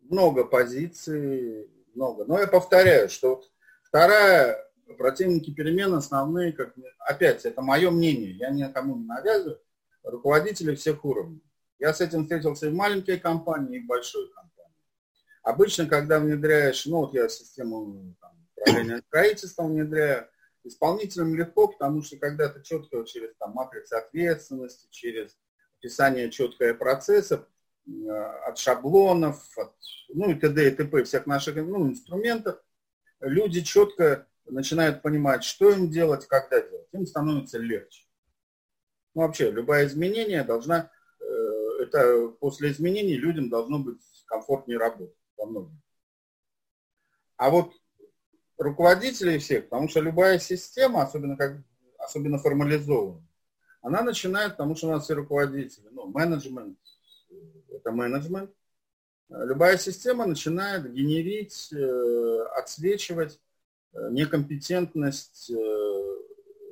[0.01, 2.25] Много позиций, много.
[2.25, 3.43] Но я повторяю, что
[3.83, 4.59] вторая,
[4.97, 9.61] противники перемен основные, как, опять, это мое мнение, я никому не навязываю,
[10.03, 11.43] руководители всех уровней.
[11.79, 14.51] Я с этим встретился и в маленькой компании, и в большой компании.
[15.43, 20.28] Обычно, когда внедряешь, ну вот я систему там, управления строительством внедряю,
[20.62, 25.36] исполнителям легко, потому что когда ты четко через там, матрицу ответственности, через
[25.78, 27.49] описание четкое процесса,
[27.88, 27.90] э,
[28.47, 29.74] от шаблонов, от,
[30.11, 30.68] ну и т.д.
[30.68, 31.03] и т.п.
[31.03, 32.62] всех наших ну, инструментов,
[33.20, 36.86] люди четко начинают понимать, что им делать, когда делать.
[36.93, 38.05] Им становится легче.
[39.14, 41.24] Ну, вообще, любое изменение должна, э,
[41.80, 45.83] это после изменений людям должно быть комфортнее работать во многом.
[47.37, 47.72] А вот
[48.59, 51.62] руководителей всех, потому что любая система, особенно, как,
[51.99, 53.22] особенно формализованная,
[53.80, 56.78] она начинает, потому что у нас все руководители, ну, менеджмент,
[57.68, 58.51] это менеджмент,
[59.28, 63.41] любая система начинает генерить, э, отсвечивать
[63.93, 65.55] э, некомпетентность э,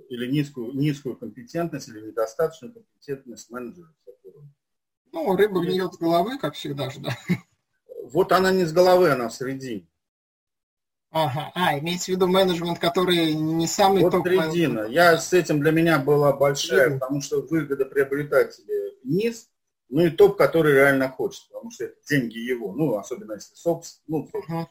[0.09, 3.93] или низкую, низкую компетентность или недостаточную компетентность менеджера.
[5.13, 7.11] Ну, рыба гниет с головы, как всегда же, да.
[8.05, 9.87] Вот она не с головы, она в середине.
[11.13, 14.87] Ага, а, имеется в виду менеджмент, который не самый вот топ середина.
[14.87, 19.49] Я с этим для меня была большая, mm потому что выгода приобретателя низ,
[19.89, 24.05] ну и топ, который реально хочет, потому что это деньги его, ну, особенно если собственно,
[24.07, 24.67] ну, uh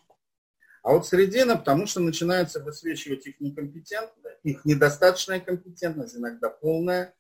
[0.84, 7.14] А вот середина, потому что начинается высвечивать их некомпетентность, их недостаточная компетентность, иногда полная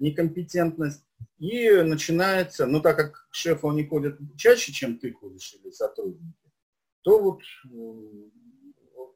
[0.00, 1.04] некомпетентность.
[1.38, 6.50] И начинается, ну так как к шефу они ходят чаще, чем ты ходишь или сотрудники,
[7.02, 7.42] то вот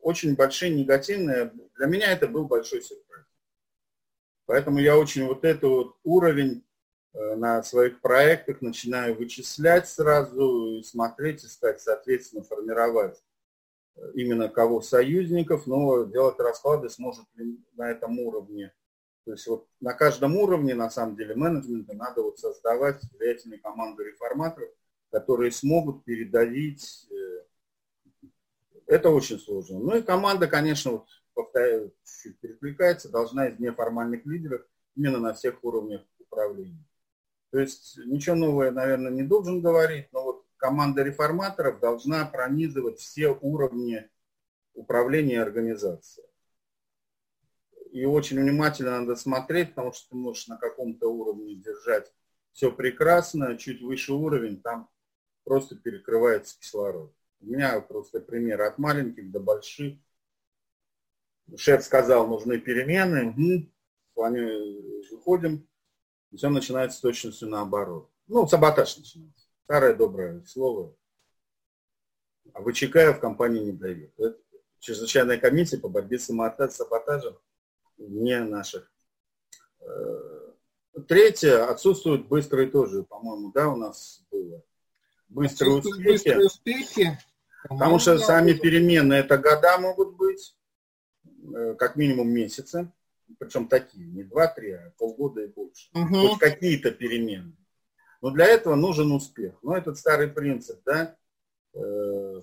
[0.03, 3.25] очень большие негативные, для меня это был большой сюрприз.
[4.47, 6.65] Поэтому я очень вот этот вот уровень
[7.13, 13.23] э, на своих проектах начинаю вычислять сразу и смотреть, искать, соответственно, формировать
[13.97, 18.73] э, именно кого союзников, но делать расклады сможет ли на этом уровне
[19.29, 24.05] то есть вот на каждом уровне, на самом деле, менеджмента надо вот создавать влиятельные команды
[24.05, 24.71] реформаторов,
[25.11, 27.07] которые смогут передавить.
[27.11, 28.25] Э,
[28.87, 29.81] это очень сложно.
[29.81, 34.63] Ну и команда, конечно, вот, повторяю, чуть перекликается, должна из неформальных лидеров
[34.97, 36.87] именно на всех уровнях управления.
[37.51, 43.29] То есть ничего нового наверное, не должен говорить, но вот команда реформаторов должна пронизывать все
[43.43, 44.09] уровни
[44.73, 46.28] управления организации
[47.99, 52.13] и очень внимательно надо смотреть, потому что ты можешь на каком-то уровне держать
[52.53, 54.89] все прекрасно, чуть выше уровень, там
[55.43, 57.13] просто перекрывается кислород.
[57.41, 59.99] У меня просто пример от маленьких до больших.
[61.57, 63.69] Шеф сказал, нужны перемены, угу,
[64.13, 65.67] с вами выходим,
[66.31, 68.11] и все начинается с точностью наоборот.
[68.29, 69.47] Ну, саботаж начинается.
[69.65, 70.95] Старое доброе слово.
[72.53, 74.13] А ВЧК в компании не дает.
[74.19, 74.39] Это
[74.79, 77.39] чрезвычайная комиссия по борьбе с саботажем
[77.99, 78.91] не наших.
[79.81, 80.53] Э,
[81.07, 84.63] третье, отсутствуют быстрые тоже, по-моему, да, у нас было.
[85.29, 86.09] Быстрые успехи.
[86.09, 87.19] Быстрые успехи.
[87.69, 90.57] Потому что сами перемены это года могут быть,
[91.55, 92.91] э, как минимум месяцы,
[93.39, 95.91] причем такие, не два-три, а полгода и больше.
[95.95, 96.15] Угу.
[96.15, 97.55] Хоть какие-то перемены.
[98.21, 99.55] Но для этого нужен успех.
[99.63, 101.17] Но этот старый принцип, да,
[101.75, 102.41] э,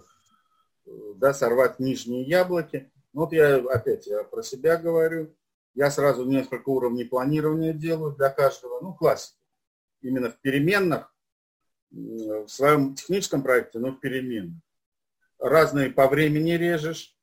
[1.16, 2.92] да, сорвать нижние яблоки.
[3.14, 5.34] Вот я опять я про себя говорю.
[5.76, 9.38] Я сразу несколько уровней планирования делаю для каждого, ну, классика.
[10.02, 11.14] именно в переменных,
[11.92, 14.62] в своем техническом проекте, но в переменных.
[15.40, 17.16] Разные по времени режешь.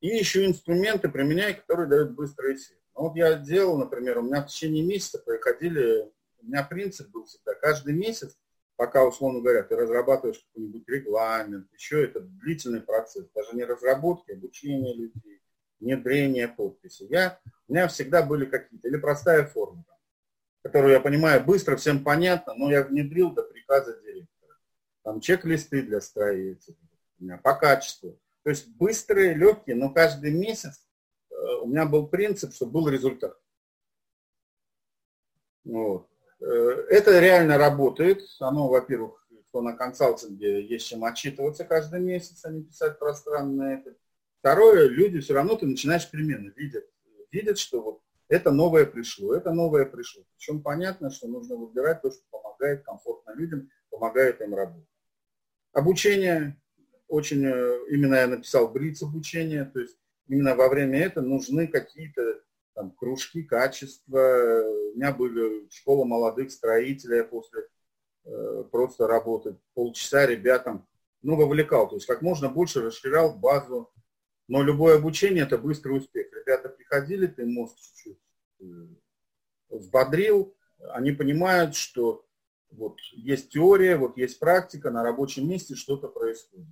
[0.00, 2.80] И еще инструменты применяй, которые дают быстрый эффект.
[2.94, 6.10] Ну, вот я делал, например, у меня в течение месяца проходили,
[6.40, 8.38] у меня принцип был всегда, каждый месяц,
[8.76, 14.94] пока, условно говоря, ты разрабатываешь какой-нибудь регламент, еще это длительный процесс, даже не разработки, обучение
[14.94, 15.42] людей,
[15.80, 17.06] внедрение подписи.
[17.10, 19.84] Я, у меня всегда были какие-то, или простая форма,
[20.62, 24.56] которую я понимаю быстро, всем понятно, но я внедрил до приказа директора.
[25.04, 26.78] Там чек-листы для строителей,
[27.20, 28.18] у меня по качеству.
[28.42, 30.88] То есть быстрые, легкие, но каждый месяц
[31.62, 33.38] у меня был принцип, чтобы был результат.
[35.64, 36.08] Вот.
[36.40, 36.44] Э,
[36.88, 38.22] это реально работает.
[38.40, 43.96] Оно, во-первых, что на консалтинге есть чем отчитываться каждый месяц, а не писать это.
[44.40, 46.84] Второе, люди все равно ты начинаешь перемены, видят,
[47.30, 50.22] видят, что вот это новое пришло, это новое пришло.
[50.36, 54.88] Причем понятно, что нужно выбирать то, что помогает комфортно людям, помогает им работать.
[55.72, 56.60] Обучение,
[57.08, 59.96] очень, э, именно я написал бриц обучение, то есть
[60.28, 62.42] именно во время этого нужны какие-то
[62.74, 64.62] там, кружки качества.
[64.92, 67.66] У меня были школа молодых строителей после
[68.24, 69.56] э, просто работы.
[69.74, 70.86] Полчаса ребятам,
[71.22, 71.88] ну, вовлекал.
[71.88, 73.90] То есть как можно больше расширял базу.
[74.48, 76.26] Но любое обучение– это быстрый успех.
[76.32, 78.18] Ребята приходили, ты мозг чуть-чуть
[78.60, 78.64] э,
[79.68, 80.56] взбодрил.
[80.90, 82.26] Они понимают, что
[82.70, 86.66] вот есть теория, вот есть практика, на рабочем месте что-то происходит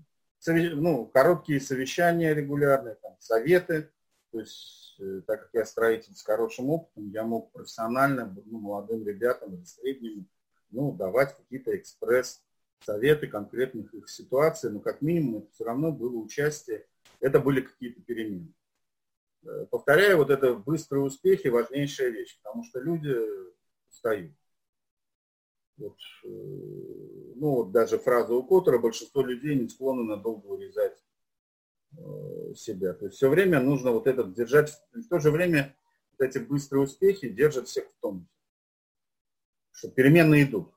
[0.46, 3.90] ну, короткие совещания регулярные, там, советы.
[4.32, 9.06] То есть, э, так как я строитель с хорошим опытом, я мог профессионально ну, молодым
[9.06, 10.28] ребятам или средним
[10.70, 16.86] ну, давать какие-то экспресс-советы конкретных их ситуаций, но как минимум это все равно было участие,
[17.20, 18.52] это были какие-то перемены.
[19.46, 23.14] Э, повторяю, вот это быстрые успехи важнейшая вещь, потому что люди
[23.88, 24.32] устают.
[25.76, 30.98] Вот, э, ну вот даже фраза у Коттера, большинство людей не склонны надолго урезать
[31.96, 32.94] э, себя.
[32.94, 35.76] То есть все время нужно вот этот держать, в то же время
[36.12, 38.26] вот эти быстрые успехи держат всех в тонусе.
[39.72, 40.72] Что переменные идут.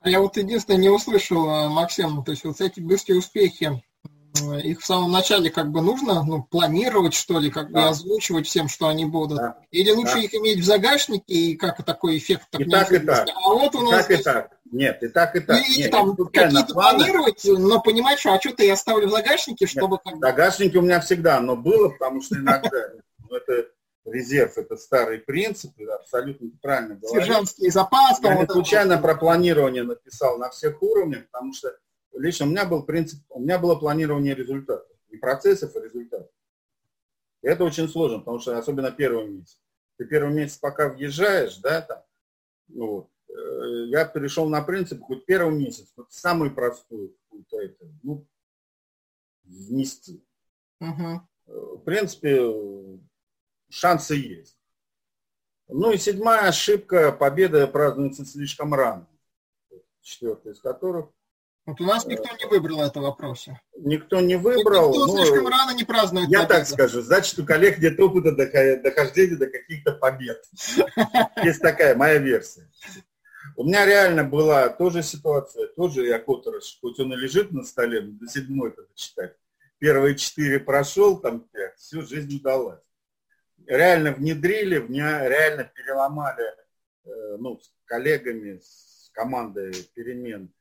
[0.00, 3.82] А я вот единственное не услышал, Максим, то есть вот эти быстрые успехи,
[4.62, 7.80] их в самом начале как бы нужно ну, планировать, что ли, как да.
[7.80, 9.38] бы озвучивать всем, что они будут.
[9.38, 9.58] Да.
[9.70, 10.20] Или лучше да.
[10.20, 13.28] их иметь в загашнике, и как такой эффект так и так, и так.
[13.34, 14.08] А вот у нас...
[14.10, 14.58] И так, и так.
[14.70, 15.62] Нет, и так, и так.
[15.66, 19.98] Или Нет, там какие-то планировать, но понимать, что а что-то я ставлю в загашнике, чтобы...
[20.04, 22.70] Нет, загашники у меня всегда, но было, потому что иногда
[23.28, 23.68] ну, это
[24.04, 27.24] резерв, это старый принцип, абсолютно правильно говоришь.
[27.24, 28.18] Сержантский запас.
[28.22, 31.72] Я не случайно про планирование написал на всех уровнях, потому что
[32.18, 36.30] лично у меня был принцип, у меня было планирование результатов, не процессов, а результатов.
[37.42, 39.60] И это очень сложно, потому что особенно первый месяц.
[39.96, 42.02] Ты первый месяц пока въезжаешь, да, там,
[42.68, 47.14] ну, вот, Э, я перешел на принцип, хоть первый месяц, вот самый простой,
[47.52, 48.26] это, ну,
[49.44, 50.24] внести.
[50.80, 51.20] Угу.
[51.46, 53.00] В принципе,
[53.70, 54.58] шансы есть.
[55.68, 59.06] Ну и седьмая ошибка, победа празднуется слишком рано.
[60.00, 61.10] Четвертая из которых.
[61.68, 63.60] Вот у нас никто не выбрал это вопросе.
[63.76, 64.88] Никто не выбрал.
[64.88, 66.30] Никто но слишком рано не празднует.
[66.30, 66.54] Я победу.
[66.54, 70.42] так скажу, значит, у коллег нет опыта дохождения до каких-то побед.
[71.44, 72.66] Есть такая моя версия.
[73.54, 78.00] У меня реально была тоже ситуация, тоже я Которош, хоть он и лежит на столе,
[78.00, 79.36] до седьмой это читать.
[79.78, 82.80] Первые четыре прошел, там пять, всю жизнь удалась.
[83.66, 86.46] Реально внедрили, меня реально переломали,
[87.04, 90.57] э, ну, с коллегами, с командой перемен э,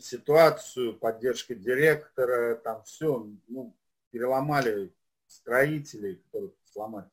[0.00, 3.76] ситуацию, поддержка директора, там все, ну,
[4.10, 4.92] переломали
[5.26, 7.08] строителей, которых сломать.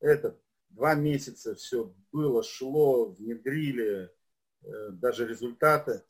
[0.00, 0.36] Это
[0.70, 4.10] два месяца все было, шло, внедрили,
[4.64, 6.04] Э, даже результаты.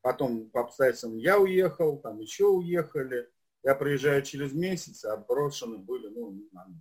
[0.00, 3.28] Потом по обстоятельствам я уехал, там еще уехали.
[3.62, 5.16] Я приезжаю через месяц, а
[5.78, 6.80] были, ну, не знаю.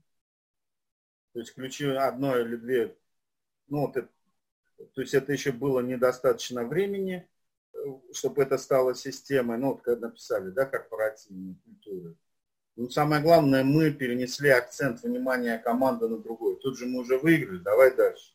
[1.34, 2.98] То есть ключи одно или две,
[3.68, 4.10] ну, вот это,
[4.94, 7.28] то есть это еще было недостаточно времени, э,
[8.14, 12.16] чтобы это стало системой, ну, вот когда написали, да, корпоративные культуры.
[12.76, 16.58] Ну, самое главное, мы перенесли акцент внимания команды на другой.
[16.58, 18.34] Тут же мы уже выиграли, давай дальше.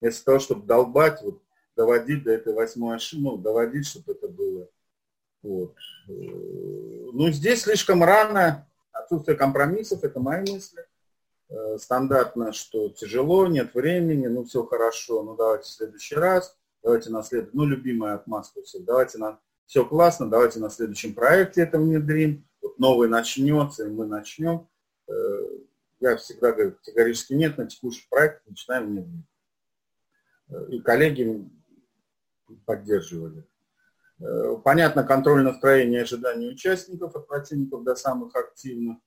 [0.00, 1.42] Вместо того, чтобы долбать, вот
[1.76, 4.68] доводить до этой восьмой ошибки, ну, доводить, чтобы это было.
[5.42, 5.74] Вот.
[6.08, 10.84] Э, ну, здесь слишком рано, отсутствие компромиссов, это мои мысли.
[11.50, 17.10] Э, стандартно, что тяжело, нет времени, ну, все хорошо, ну, давайте в следующий раз, давайте
[17.10, 21.78] на следующий, ну, любимая отмазка всех, давайте на, все классно, давайте на следующем проекте это
[21.78, 24.68] внедрим, вот новый начнется, и мы начнем.
[25.08, 25.12] Э,
[26.00, 29.26] я всегда говорю, категорически нет, на текущий проект начинаем внедрить.
[30.68, 31.48] И коллеги
[32.66, 33.44] поддерживали.
[34.20, 38.98] Э, понятно, контроль настроения и ожидания участников от противников до самых активных.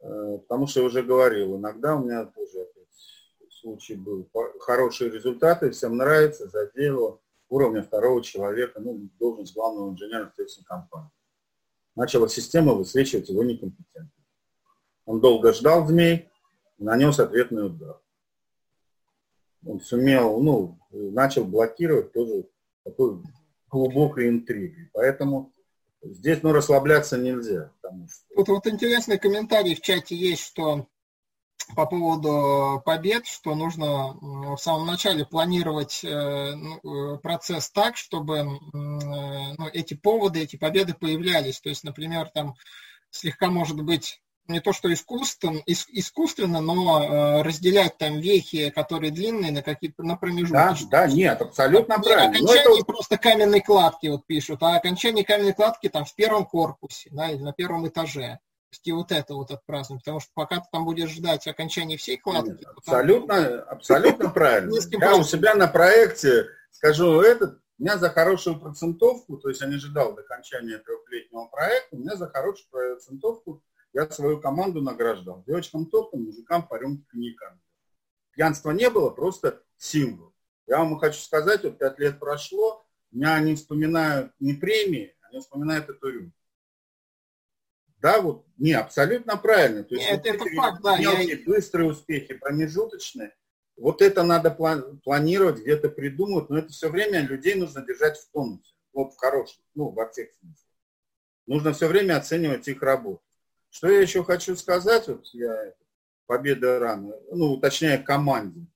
[0.00, 2.66] Э, потому что я уже говорил, иногда у меня тоже
[3.60, 4.28] случай был.
[4.60, 11.10] Хорошие результаты, всем нравится, за дело уровня второго человека, ну, должность главного инженера в компании.
[11.96, 14.14] Начала система высвечивать его некомпетентность.
[15.04, 16.28] Он долго ждал змей
[16.78, 18.00] нанес ответный удар.
[19.66, 22.48] Он сумел, ну, начал блокировать тоже
[22.84, 23.22] такой
[23.68, 24.88] глубокой интригой.
[24.92, 25.52] Поэтому
[26.02, 27.70] здесь, ну, расслабляться нельзя.
[27.80, 28.34] Потому что...
[28.34, 30.86] Тут вот интересный комментарий в чате есть, что
[31.74, 38.38] по поводу побед, что нужно в самом начале планировать э, ну, э, процесс так, чтобы
[38.38, 41.60] э, ну, эти поводы, эти победы появлялись.
[41.60, 42.54] То есть, например, там
[43.10, 49.62] слегка может быть не то что искусственно, искусственно, но разделять там вехи, которые длинные, на
[49.62, 50.52] какие-то на промежутки.
[50.90, 52.30] Да, да, нет, абсолютно а правильно.
[52.30, 52.84] Окончание это...
[52.84, 57.40] просто каменной кладки вот пишут, а окончание каменной кладки там в первом корпусе, да, или
[57.40, 58.40] на первом этаже
[58.82, 62.64] и вот это вот отпраздновать, потому что пока ты там будешь ждать окончания всей кладки...
[62.76, 63.68] Абсолютно, там...
[63.68, 64.74] абсолютно правильно.
[64.92, 69.66] Я у себя на проекте скажу, этот, у меня за хорошую процентовку, то есть я
[69.66, 73.62] не ожидал до окончания трехлетнего проекта, у меня за хорошую процентовку
[73.92, 75.42] я свою команду награждал.
[75.46, 77.58] Девочкам тортом, мужикам по рюмке коньяка.
[78.32, 80.32] Пьянства не было, просто символ.
[80.66, 85.88] Я вам хочу сказать, вот пять лет прошло, меня они вспоминают не премии, они вспоминают
[85.88, 86.36] эту рюмку.
[88.00, 89.84] Да, вот, не, абсолютно правильно.
[89.84, 90.98] То есть Нет, вот это факт, да.
[90.98, 91.44] Мелкие, я...
[91.44, 93.34] быстрые успехи, промежуточные.
[93.76, 98.74] Вот это надо планировать, где-то придумывать, но это все время людей нужно держать в тонусе.
[98.92, 100.68] Вот в хорошем, ну, во всех смыслах.
[101.46, 103.22] Нужно все время оценивать их работу.
[103.70, 105.74] Что я еще хочу сказать, вот я
[106.26, 108.66] победа рано, ну, точнее, команде.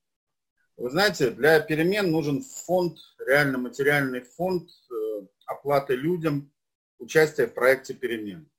[0.77, 6.53] Вы знаете, для перемен нужен фонд, реально материальный фонд э, оплаты людям
[6.99, 8.51] участия в проекте перемен.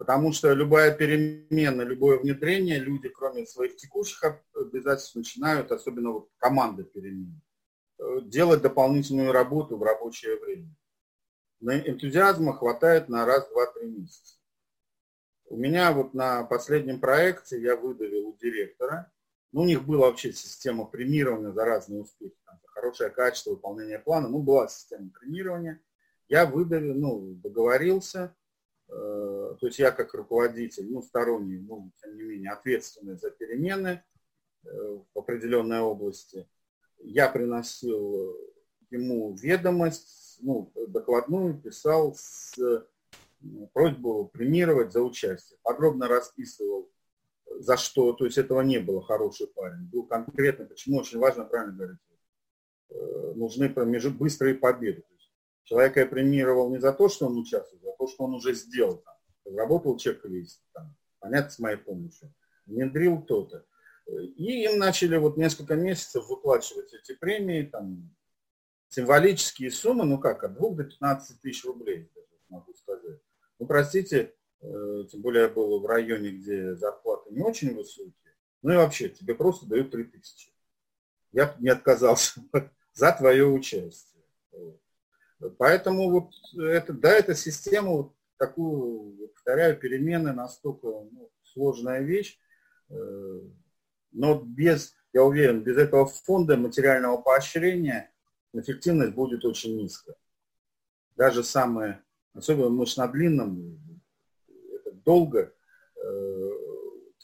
[0.00, 4.24] Потому что любая перемена, любое внедрение, люди, кроме своих текущих
[4.54, 7.38] обязательств, начинают, особенно вот команда перемен,
[7.98, 10.74] э, делать дополнительную работу в рабочее время.
[11.60, 14.38] На энтузиазма хватает на раз, два, три месяца.
[15.44, 19.12] У меня вот на последнем проекте я выдавил у директора,
[19.52, 24.28] ну, у них была вообще система премирования за разные успехи, там, хорошее качество выполнения плана,
[24.28, 25.78] ну, была система премирования.
[26.26, 28.34] Я выдавил, ну, договорился,
[28.90, 34.02] то есть я как руководитель, ну, сторонний, ну, тем не менее, ответственный за перемены
[34.64, 34.68] э,
[35.14, 36.48] в определенной области,
[36.98, 38.36] я приносил
[38.90, 42.58] ему ведомость, ну, докладную, писал с
[43.72, 45.58] просьбу премировать за участие.
[45.62, 46.90] Подробно расписывал,
[47.58, 49.88] за что, то есть этого не было хороший парень.
[49.90, 51.98] Был конкретно, почему очень важно, правильно говорить,
[52.90, 55.04] э, нужны промежут, быстрые победы.
[55.64, 58.54] Человека я премировал не за то, что он участвовал, а за то, что он уже
[58.54, 58.98] сделал.
[58.98, 62.32] Там, разработал чек-лист, там, понятно, с моей помощью,
[62.66, 63.64] внедрил то-то.
[64.06, 68.10] И им начали вот несколько месяцев выплачивать эти премии, там,
[68.88, 73.20] символические суммы, ну как, от 2 до 15 тысяч рублей, даже могу сказать.
[73.58, 78.72] Ну, простите, э, тем более я был в районе, где зарплаты не очень высокие, ну
[78.72, 80.52] и вообще, тебе просто дают 3 тысячи.
[81.32, 82.40] Я не отказался
[82.92, 84.24] за твое участие.
[85.58, 92.38] Поэтому вот это, да, эта система, вот такую, повторяю, перемены настолько ну, сложная вещь,
[92.90, 93.40] э,
[94.12, 98.12] но без, я уверен, без этого фонда материального поощрения
[98.52, 100.16] эффективность будет очень низкая.
[101.16, 102.02] Даже самое,
[102.34, 104.02] особенно мы на длинном,
[104.74, 105.52] это долго,
[105.96, 106.50] э,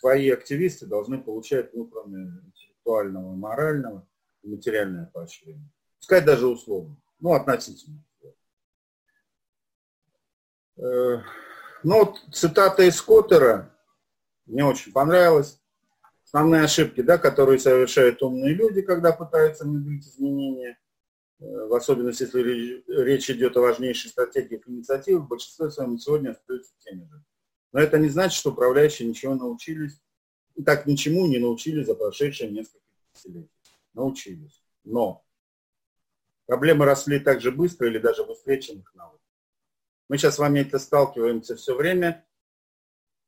[0.00, 4.06] твои активисты должны получать, ну, кроме интеллектуального морального,
[4.42, 5.68] материальное поощрение.
[5.98, 8.05] Пускай даже условно, ну, относительно.
[10.79, 11.22] Э,
[11.83, 13.74] ну, вот цитата из Коттера
[14.47, 15.61] мне очень понравилась.
[16.24, 20.79] Основные ошибки, да, которые совершают умные люди, когда пытаются внедрить изменения,
[21.41, 26.72] э, в особенности, если речь идет о важнейших стратегиях и инициативах, большинство своем сегодня остаются
[26.81, 27.24] теми же.
[27.72, 30.01] Но это не значит, что управляющие ничего научились,
[30.55, 33.51] и так ничему не научились за прошедшие несколько десятилетий.
[33.95, 34.62] Научились.
[34.85, 35.24] Но
[36.47, 39.15] проблемы росли так же быстро или даже быстрее, чем их навыки.
[40.09, 42.24] Мы сейчас с вами это сталкиваемся все время.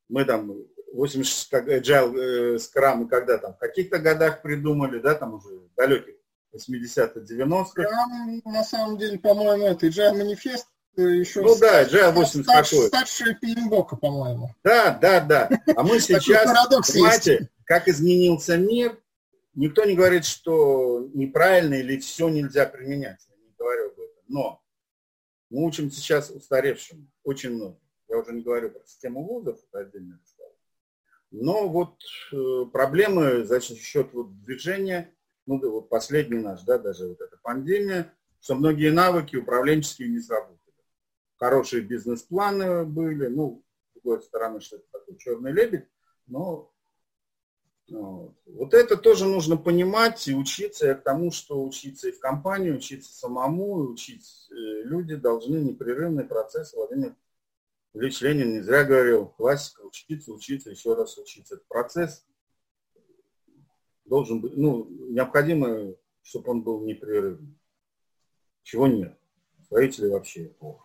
[0.08, 0.52] Мы там
[0.92, 6.14] 86 agile э, скрам мы когда там в каких-то годах придумали, да, там уже далеких
[6.54, 8.42] 80-х, 90-х.
[8.44, 10.66] на самом деле, по-моему, это agile манифест
[10.96, 12.86] э, еще ну да, agile 80 старш, какой.
[12.86, 14.54] Старший Пиленбока, по-моему.
[14.64, 15.50] Да, да, да.
[15.76, 18.98] А мы сейчас, понимаете, как изменился мир,
[19.54, 23.20] никто не говорит, что неправильно или все нельзя применять.
[23.28, 24.22] Я не говорю об этом.
[24.28, 24.62] Но
[25.50, 27.78] мы учим сейчас устаревшим очень много.
[28.08, 30.54] Я уже не говорю про систему вузов, это отдельная разговор.
[31.30, 31.98] Но вот
[32.32, 35.14] э, проблемы за счет вот движения,
[35.46, 40.58] ну вот последний наш, да, даже вот эта пандемия, что многие навыки управленческие не сработали.
[41.36, 45.86] Хорошие бизнес-планы были, ну, с другой стороны, что это такой черный лебедь,
[46.26, 46.72] но
[47.88, 48.74] вот.
[48.74, 53.12] это тоже нужно понимать и учиться я к тому, что учиться и в компании, учиться
[53.12, 56.74] самому, и учить э, люди должны непрерывный процесс.
[56.74, 57.14] Владимир
[57.94, 61.54] Ильич Ленин не зря говорил, классика, учиться, учиться, еще раз учиться.
[61.54, 62.26] Этот процесс
[64.04, 67.58] должен быть, ну, необходимо, чтобы он был непрерывным.
[68.62, 69.18] Чего нет.
[69.64, 70.84] Строители вообще плохо.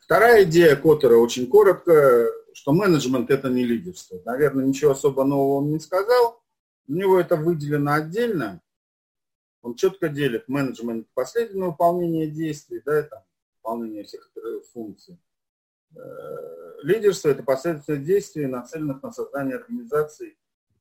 [0.00, 4.20] Вторая идея Коттера очень коротко что менеджмент это не лидерство.
[4.24, 6.42] Наверное, ничего особо нового он не сказал.
[6.86, 8.62] У него это выделено отдельно.
[9.62, 13.22] Он четко делит менеджмент последнего выполнения действий, да, там,
[13.56, 14.30] выполнение всех
[14.72, 15.18] функций.
[15.96, 16.00] Э,
[16.82, 20.36] лидерство– это последовательное действие, нацеленных на создание организации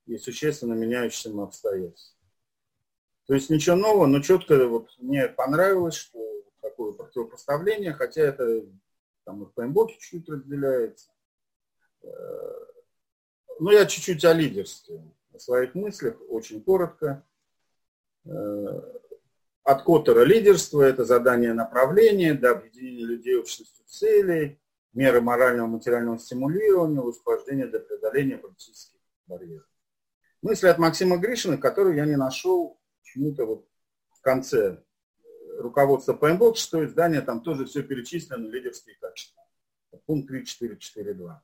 [0.05, 2.19] и существенно меняющимся обстоятельствам.
[3.25, 6.19] То есть ничего нового, но четко вот мне понравилось, что
[6.61, 8.65] такое противопоставление, хотя это
[9.23, 11.12] там в Пейнбоке чуть-чуть разделяется.
[13.59, 15.01] Ну, я чуть-чуть о лидерстве,
[15.33, 17.25] о своих мыслях, очень коротко.
[18.25, 18.81] Э,
[19.63, 24.59] от Коттера лидерство– это задание направления, до объединения людей общностью целей,
[24.93, 29.67] меры морального и материального стимулирования, восхождения для преодоления политических барьеров.
[30.41, 33.67] Мысли от Максима Гришина, которые я не нашел почему-то вот
[34.11, 34.83] в конце
[35.57, 39.41] руководства ПМБОК, что издание, там тоже все перечислено, лидерские качества.
[40.05, 41.35] Пункт 3.4.4.2.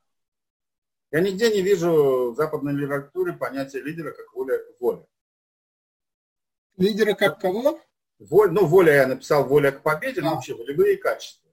[1.12, 4.60] Я нигде не вижу в западной литературе понятия лидера как воля.
[4.80, 5.08] воля.
[6.78, 7.82] Лидера как кого?
[8.20, 11.50] Воль, ну, воля я написал воля к победе, но вообще волевые качества.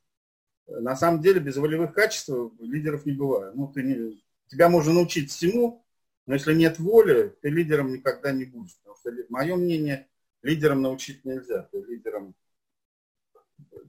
[0.66, 2.28] На самом деле без волевых качеств
[2.58, 3.54] лидеров не бывает.
[3.54, 5.86] Ну, ты не, тебя можно научить всему,
[6.26, 8.76] но если нет воли, ты лидером никогда не будешь.
[8.78, 10.08] Потому что, мое мнение,
[10.42, 11.62] лидером научить нельзя.
[11.70, 12.34] Ты лидером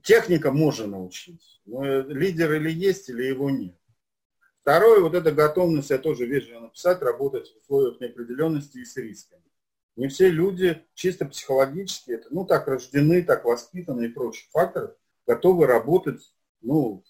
[0.02, 1.60] техника можно научить.
[1.66, 3.76] Но лидер или есть, или его нет.
[4.68, 9.42] Второе, вот эта готовность, я тоже вежливо написать, работать в условиях неопределенности и с рисками.
[9.96, 14.94] Не все люди чисто психологически, это, ну, так рождены, так воспитаны и прочие факторы,
[15.26, 16.20] готовы работать,
[16.60, 17.02] ну,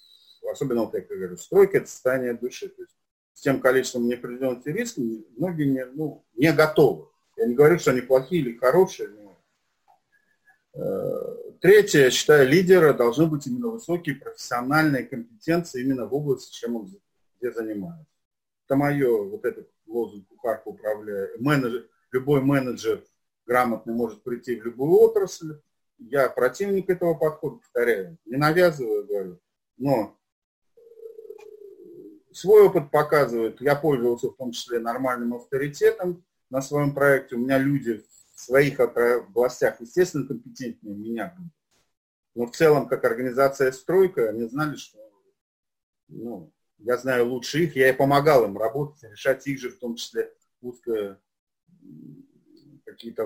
[0.48, 2.68] особенно, вот я говорю, стройка– это состояние души.
[2.68, 2.94] То есть
[3.34, 5.02] с тем количеством неопределенности и рисков
[5.36, 7.08] многие не, ну, не готовы.
[7.36, 9.08] Я не говорю, что они плохие или хорошие.
[9.08, 9.42] Но...
[10.74, 16.76] Э, третье, я считаю, лидера должны быть именно высокие профессиональные компетенции именно в области, чем
[16.76, 16.86] он
[17.38, 18.12] где занимаются.
[18.66, 21.40] Это мое, вот этот лозунг кухарка управляет.
[21.40, 23.02] Менеджер, любой менеджер
[23.46, 25.60] грамотный может прийти в любую отрасль.
[25.98, 29.40] Я противник этого подхода, повторяю, не навязываю, говорю,
[29.78, 30.16] но
[30.76, 30.80] э,
[32.32, 37.34] свой опыт показывает, я пользовался в том числе нормальным авторитетом на своем проекте.
[37.34, 41.36] У меня люди в своих областях, естественно, компетентнее меня.
[42.36, 44.98] Но в целом, как организация стройка, они знали, что
[46.06, 49.96] ну, я знаю лучше их, я и помогал им работать, решать их же, в том
[49.96, 51.20] числе узко
[52.84, 53.24] какие-то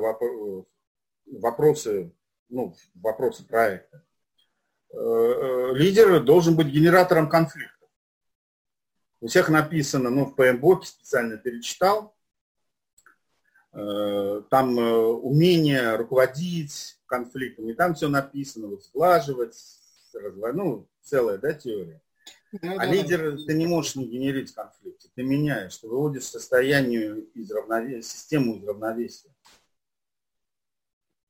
[1.26, 2.12] вопросы,
[2.48, 4.05] ну, вопросы проекта.
[4.92, 7.86] Э, э, лидер должен быть генератором конфликта.
[9.20, 12.14] У всех написано, ну, в ПМБОКе специально перечитал,
[13.72, 19.57] э, там умение руководить конфликтом, и там все написано, вот, сглаживать,
[20.12, 22.03] ну, целая, да, теория.
[22.61, 28.03] А лидер, ты не можешь не генерить конфликты, ты меняешь, ты выводишь состояние из равновесия,
[28.03, 29.30] систему из равновесия.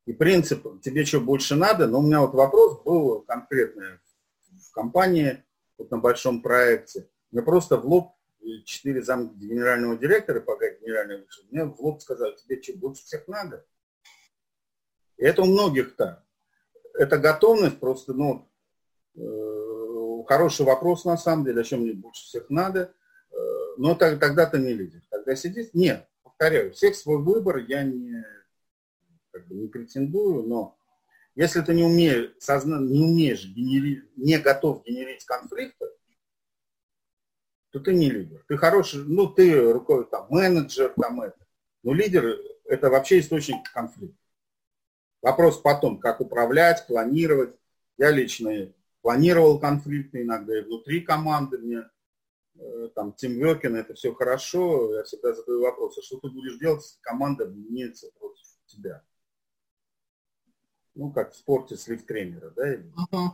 [0.04, 4.00] И принцип, тебе что больше надо, но у меня вот вопрос был конкретный
[4.50, 5.44] в компании,
[5.78, 7.08] вот на большом проекте.
[7.30, 8.12] Мне просто в лоб
[8.64, 13.28] четыре зам генерального директора, пока генеральный вышел, мне в лоб сказали, тебе что, больше всех
[13.28, 13.64] надо?
[15.18, 16.24] И это у многих так.
[16.94, 18.48] Это готовность просто, ну,
[19.14, 19.51] э,
[20.24, 22.94] хороший вопрос на самом деле, о чем мне больше всех надо.
[23.30, 23.36] Э,
[23.78, 25.00] но тогда-то не лидер.
[25.10, 25.74] Тогда сидит.
[25.74, 28.24] Нет, повторяю, всех свой выбор я не,
[29.30, 30.78] как бы не претендую, но
[31.34, 32.78] если ты не умеешь, созна...
[32.78, 34.02] не умеешь генери...
[34.16, 35.86] не готов генерить конфликты,
[37.70, 38.44] то ты не лидер.
[38.48, 41.38] Ты хороший, ну ты рукой там менеджер, там это.
[41.82, 44.18] Но лидер это вообще источник конфликта.
[45.22, 47.54] Вопрос потом, как управлять, планировать.
[47.96, 48.72] Я лично
[49.02, 51.84] планировал конфликты иногда и внутри команды мне
[52.54, 56.82] э, там, тимверкинг, это все хорошо, я всегда задаю вопрос, а что ты будешь делать,
[56.82, 59.02] если команда меняется против тебя?
[60.94, 62.74] Ну, как в спорте слив тренера, да?
[62.74, 63.28] Uh-huh.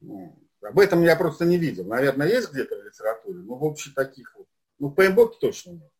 [0.00, 1.84] Ну, об этом я просто не видел.
[1.84, 4.46] Наверное, есть где-то в литературе, но в общем таких вот.
[4.78, 5.92] Ну, в PMBOK точно нет.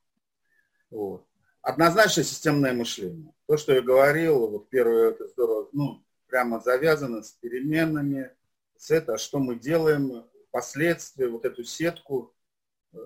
[0.91, 1.27] Вот.
[1.63, 3.33] Однозначно системное мышление.
[3.47, 8.31] То, что я говорил, вот первое, это здорово, ну, прямо завязано с переменами,
[8.77, 12.33] с это, что мы делаем, последствия, вот эту сетку,
[12.93, 12.99] э,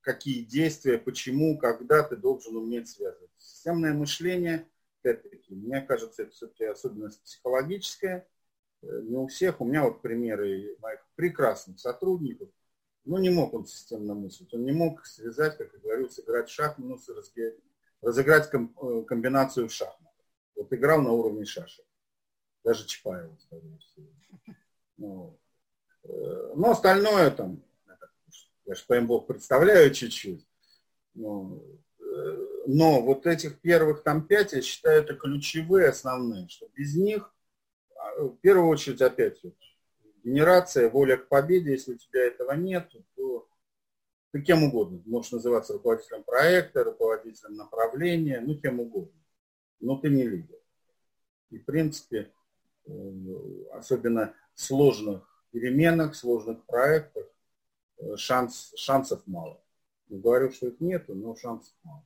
[0.00, 3.30] какие действия, почему, когда ты должен уметь связывать.
[3.36, 4.66] Системное мышление,
[5.00, 8.26] опять-таки, мне кажется, это все-таки особенность психологическая,
[8.82, 9.60] э, не у всех.
[9.60, 12.48] У меня вот примеры моих прекрасных сотрудников,
[13.04, 17.12] ну, не мог он системно мыслить, он не мог связать, как я говорил, сыграть шахматы,
[18.00, 20.24] разыграть э, комбинацию в шахматы.
[20.56, 21.84] Вот играл на уровне шашек.
[22.64, 24.06] Даже Чапаева, скорее всего.
[24.96, 25.38] Ну,
[26.04, 27.62] э, но остальное там,
[28.66, 30.46] я же ПМБОК представляю чуть-чуть.
[31.14, 31.62] Но,
[31.98, 37.34] э, но вот этих первых там пять, я считаю, это ключевые, основные, что без них,
[37.96, 39.56] а, в первую очередь, опять вот,
[40.22, 43.48] генерация, воля к победе, если у тебя этого нет, то
[44.32, 45.02] ты кем угодно.
[45.06, 49.18] Можешь называться руководителем проекта, руководителем направления, ну кем угодно.
[49.80, 50.58] Но ты не лидер.
[51.50, 52.32] И в принципе,
[53.72, 57.26] особенно в сложных переменах, сложных проектах,
[57.98, 59.60] э, шанс, шансов мало.
[60.08, 62.04] Не говорю, что их нету, но шансов мало.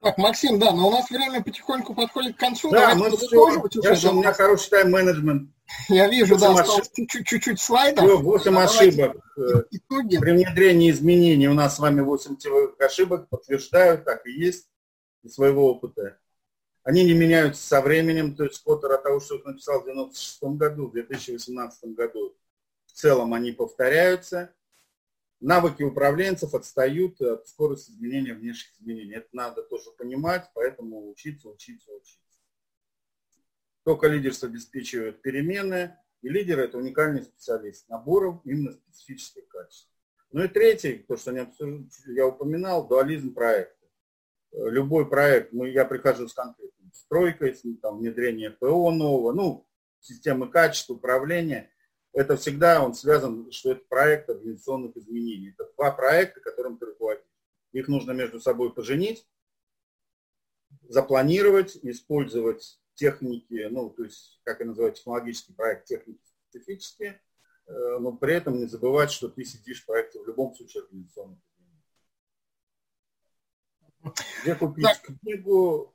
[0.00, 2.70] Так, Максим, да, но у нас время потихоньку подходит к концу.
[2.70, 3.48] Да, мы все,
[3.82, 5.50] я, у меня хороший тайм-менеджмент.
[5.88, 8.22] Я вижу, да, осталось чуть-чуть слайдов.
[8.22, 9.16] 8 ошибок.
[9.36, 10.18] Э, итоги.
[10.18, 12.36] При внедрении изменений у нас с вами 8
[12.78, 14.68] ошибок, подтверждаю, так и есть
[15.24, 16.16] из своего опыта.
[16.88, 20.42] Они не меняются со временем, то есть Коттер от того, что он написал в 1996
[20.56, 22.34] году, в 2018 году,
[22.86, 24.54] в целом они повторяются.
[25.38, 29.16] Навыки управленцев отстают от скорости изменения внешних изменений.
[29.16, 32.40] Это надо тоже понимать, поэтому учиться, учиться, учиться.
[33.84, 39.90] Только лидерство обеспечивает перемены, и лидер– это уникальный специалист, набором именно специфических качеств.
[40.32, 43.74] Ну и третий, то, что я упоминал, дуализм проекта.
[44.52, 49.66] Любой проект, ну, я прихожу с конкретной стройкой, там, внедрение ПО нового, ну,
[50.00, 51.70] системы качества, управления–
[52.12, 55.50] это всегда он связан, что это проект организационных изменений.
[55.50, 57.24] Это два проекта, которым ты руководишь.
[57.72, 59.26] Их нужно между собой поженить,
[60.88, 67.20] запланировать, использовать техники, ну, то есть, как и называют технологический проект, техники специфические,
[67.66, 71.38] э, но при этом не забывать, что ты сидишь в проекте в любом случае организационных
[71.52, 71.84] изменений.
[74.42, 75.20] Где купить так.
[75.20, 75.94] книгу?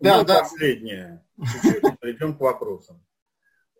[0.00, 0.40] Да, ну, да.
[0.40, 1.24] последнее.
[1.36, 3.04] Чуть-чуть перейдем к вопросам.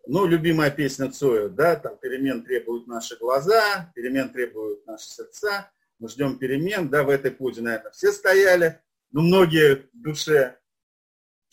[0.05, 6.09] Ну, любимая песня Цоя, да, там перемен требуют наши глаза, перемен требуют наши сердца, мы
[6.09, 10.57] ждем перемен, да, в этой позе, наверное, все стояли, но многие в душе.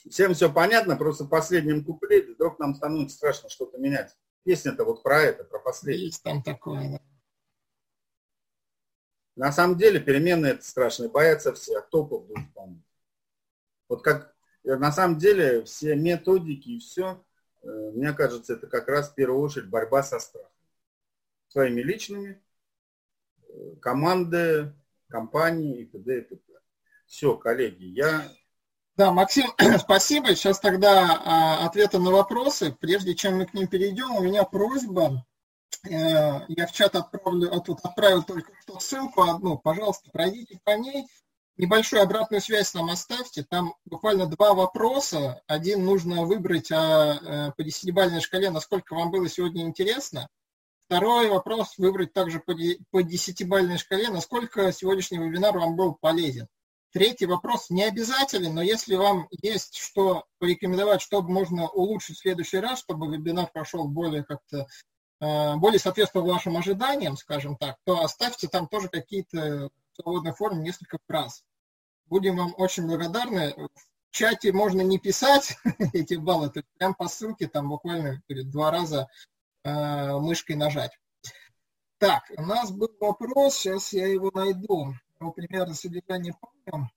[0.09, 4.17] Всем все понятно, просто в последнем куплете вдруг нам становится страшно что-то менять.
[4.45, 6.07] Песня-то вот про это, про последнее.
[6.07, 7.01] Есть там такое, да.
[9.35, 12.85] На самом деле перемены это страшно, боятся все, а кто будет помнить.
[13.89, 14.36] Вот как
[14.67, 17.23] на самом деле все методики и все,
[17.67, 20.51] Э, мне кажется, это как раз в первую очередь борьба со страхом.
[21.49, 22.43] Своими личными,
[23.49, 24.73] э, команды,
[25.09, 26.19] компании и т.д.
[26.19, 26.53] и т.п.
[27.07, 28.29] Все, коллеги, я...
[28.97, 29.47] Да, Максим,
[29.79, 30.35] спасибо.
[30.35, 32.75] Сейчас тогда а, ответы на вопросы.
[32.81, 35.25] Прежде чем мы к ним перейдем, у меня просьба.
[35.85, 39.59] Э, я в чат отправлю, отправил только что ссылку одну.
[39.59, 41.07] Пожалуйста, пройдите по ней
[41.57, 43.45] небольшую обратную связь нам оставьте.
[43.45, 45.43] Там буквально два вопроса.
[45.47, 50.29] Один нужно выбрать а, по десятибалльной шкале, насколько вам было сегодня интересно.
[50.87, 56.47] Второй вопрос выбрать также по десятибалльной шкале, насколько сегодняшний вебинар вам был полезен.
[56.93, 62.59] Третий вопрос не обязателен, но если вам есть что порекомендовать, чтобы можно улучшить в следующий
[62.59, 64.67] раз, чтобы вебинар прошел более как-то
[65.19, 70.99] а, более соответствовал вашим ожиданиям, скажем так, то оставьте там тоже какие-то свободной форме несколько
[71.09, 71.43] раз.
[72.07, 73.55] Будем вам очень благодарны.
[73.57, 73.69] В
[74.11, 75.57] чате можно не писать
[75.93, 79.09] эти баллы, то есть прям по ссылке там буквально два раза
[79.65, 80.99] э, мышкой нажать.
[81.99, 84.95] Так, у нас был вопрос, сейчас я его найду.
[85.19, 86.35] Его примерно содержание
[86.65, 86.91] помню.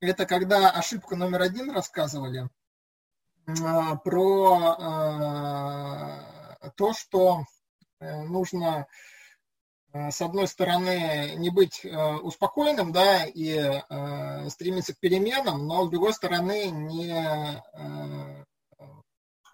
[0.00, 2.48] Это когда ошибку номер один рассказывали
[3.46, 3.52] э,
[4.04, 4.76] про
[6.62, 7.44] э, то, что
[8.00, 8.86] э, нужно Э,
[9.92, 15.90] с одной стороны, не быть э, успокоенным, да, и э, стремиться к переменам, но с
[15.90, 17.62] другой стороны, не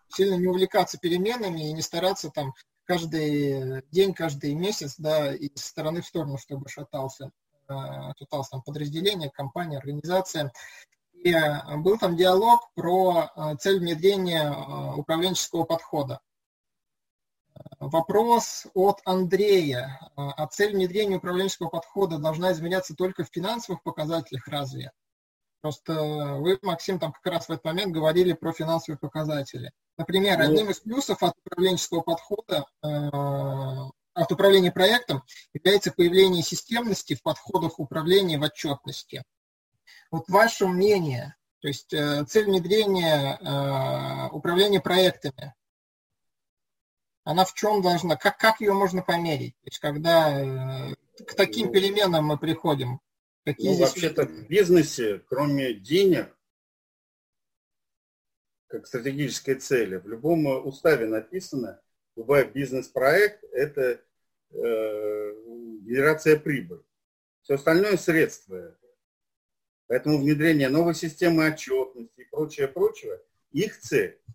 [0.09, 6.03] сильно не увлекаться переменами и не стараться там каждый день, каждый месяц, да, из стороны
[6.03, 7.32] в сторону, чтобы шатался,
[7.66, 10.53] шатался там подразделение, компания, организация.
[11.12, 11.34] И
[11.78, 14.51] был там диалог про цель внедрения
[14.97, 16.20] управленческого подхода.
[17.78, 20.00] Вопрос от Андрея.
[20.16, 24.92] А цель внедрения управленческого подхода должна изменяться только в финансовых показателях разве?
[25.61, 25.94] Просто
[26.38, 29.72] вы, Максим, там как раз в этот момент говорили про финансовые показатели.
[29.98, 32.88] Например, ну, одним из плюсов от управленческого подхода, э,
[34.14, 35.22] от управления проектом
[35.54, 39.24] является появление системности в подходах управления в отчетности.
[40.11, 45.54] Вот ваше мнение, то есть э, цель внедрения э, управления проектами,
[47.27, 49.57] она в чем должна, как, как ее можно померить?
[49.57, 50.95] То есть когда
[51.27, 53.01] к таким ну, переменам мы приходим,
[53.45, 53.89] Какие ну, здесь...
[53.89, 56.33] вообще-то в бизнесе, кроме денег,
[58.68, 61.81] как стратегической цели, в любом уставе написано,
[62.14, 64.01] любой бизнес-проект– это
[64.51, 65.33] э,
[65.81, 66.83] генерация прибыли.
[67.43, 68.79] Все остальное– средства.
[69.89, 73.20] Поэтому внедрение новой системы отчетности и прочее, прочее,
[73.51, 74.20] их цель–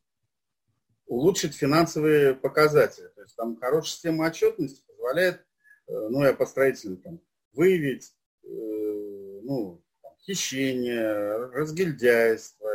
[1.12, 3.08] улучшить финансовые показатели.
[3.10, 5.46] То есть там хорошая система отчетности позволяет,
[5.88, 7.20] э, ну, я по строительным там,
[7.52, 9.84] выявить ну,
[10.26, 12.70] хищение, разгильдяйство,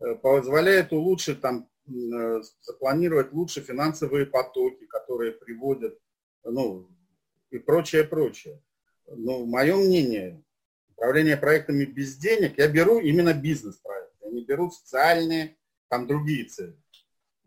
[0.00, 5.98] э, позволяет улучшить, там, э, запланировать лучше финансовые потоки, которые приводят,
[6.44, 6.90] ну,
[7.50, 8.62] и прочее, прочее.
[9.06, 10.44] Ну, мое мнение,
[10.90, 15.56] управление проектами без денег, я беру именно бизнес-проекты, я не беру социальные,
[15.88, 16.79] там другие цели.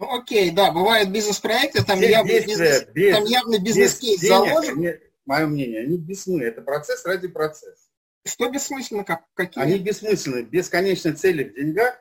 [0.04, 5.00] Ну, окей, да, бывают бизнес-проекты, там, явно бизнес, без, там явно бизнес-кейс заложен.
[5.26, 6.44] Мое мнение, они бессмысленны.
[6.44, 7.88] Это процесс ради процесса.
[8.26, 9.06] Что бессмысленно?
[9.06, 9.64] Как, какие?
[9.64, 10.44] Они бессмысленны.
[10.44, 11.96] Без конечной цели в деньгах,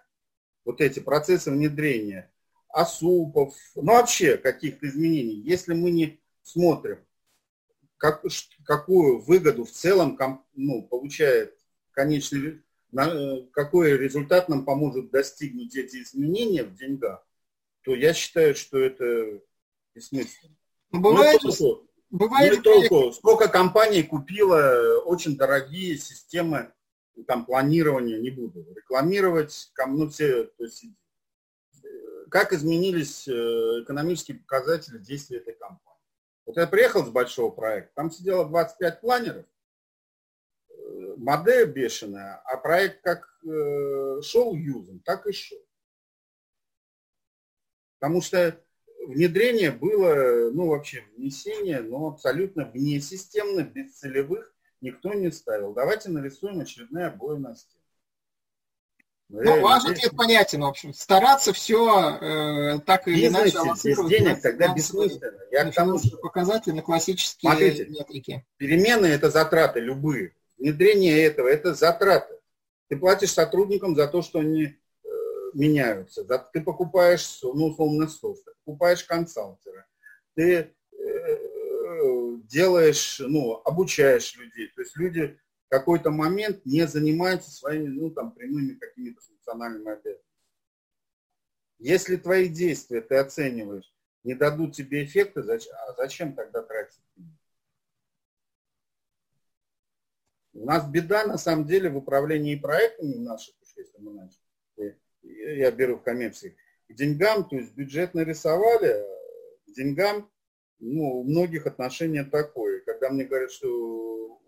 [0.65, 2.33] вот эти процессы внедрения,
[2.69, 6.99] осупов, ну вообще каких-то изменений, если мы не смотрим,
[7.97, 8.25] как,
[8.65, 10.19] какую выгоду в целом
[10.55, 11.57] ну, получает
[11.93, 12.63] конечный,
[13.53, 17.25] какой результат нам поможет достигнуть эти изменения в деньгах,
[17.85, 19.41] то я считаю, что это
[19.95, 20.57] бессмысленно.
[20.91, 23.13] Ну, бывает, ну, Бывает, ну, толку.
[23.13, 26.73] Сколько компаний купило очень дорогие системы
[27.27, 30.85] там, планирования, не буду рекламировать, ну, все, то есть,
[32.31, 33.33] как изменились э,
[33.83, 36.01] экономические показатели действия этой компании.
[36.47, 39.47] Вот я приехал с большого проекта, там сидело 25 планеров,
[40.69, 45.59] э, модель бешеная, а проект как э, шел юзом, так и шел.
[48.03, 48.59] Потому что
[49.07, 55.73] внедрение было, ну вообще внесение, но абсолютно внесистемно, без целевых никто не ставил.
[55.73, 57.81] Давайте нарисуем очередные обои на стене.
[59.29, 60.93] Ну, ваш ответ понятен, в общем.
[60.93, 65.39] Стараться все э, так или иначе без денег тогда бессмысленно.
[65.53, 68.45] Я к тому, что показатели на классические Смотрите, метрики.
[68.57, 70.35] Перемены– это затраты любые.
[70.59, 72.35] Внедрение этого– это затраты.
[72.89, 74.77] Ты платишь сотрудникам за то, что они
[75.55, 76.25] меняются.
[76.25, 79.87] Да, ты покупаешь, ну, условно, софт, покупаешь консалтера,
[80.35, 84.69] ты э, делаешь, ну, обучаешь людей.
[84.75, 90.29] То есть люди в какой-то момент не занимаются своими, ну, там, прямыми какими-то функциональными обязанностями.
[91.79, 93.93] Если твои действия ты оцениваешь,
[94.23, 97.03] не дадут тебе эффекта, зачем, а зачем тогда тратить
[100.55, 104.52] У нас беда, на самом деле, в управлении проектами наших, если мы начали
[105.23, 106.57] я беру в коммерции,
[106.89, 109.05] к деньгам, то есть бюджет нарисовали,
[109.67, 110.31] к деньгам,
[110.79, 112.81] ну, у многих отношение такое.
[112.81, 114.41] Когда мне говорят, что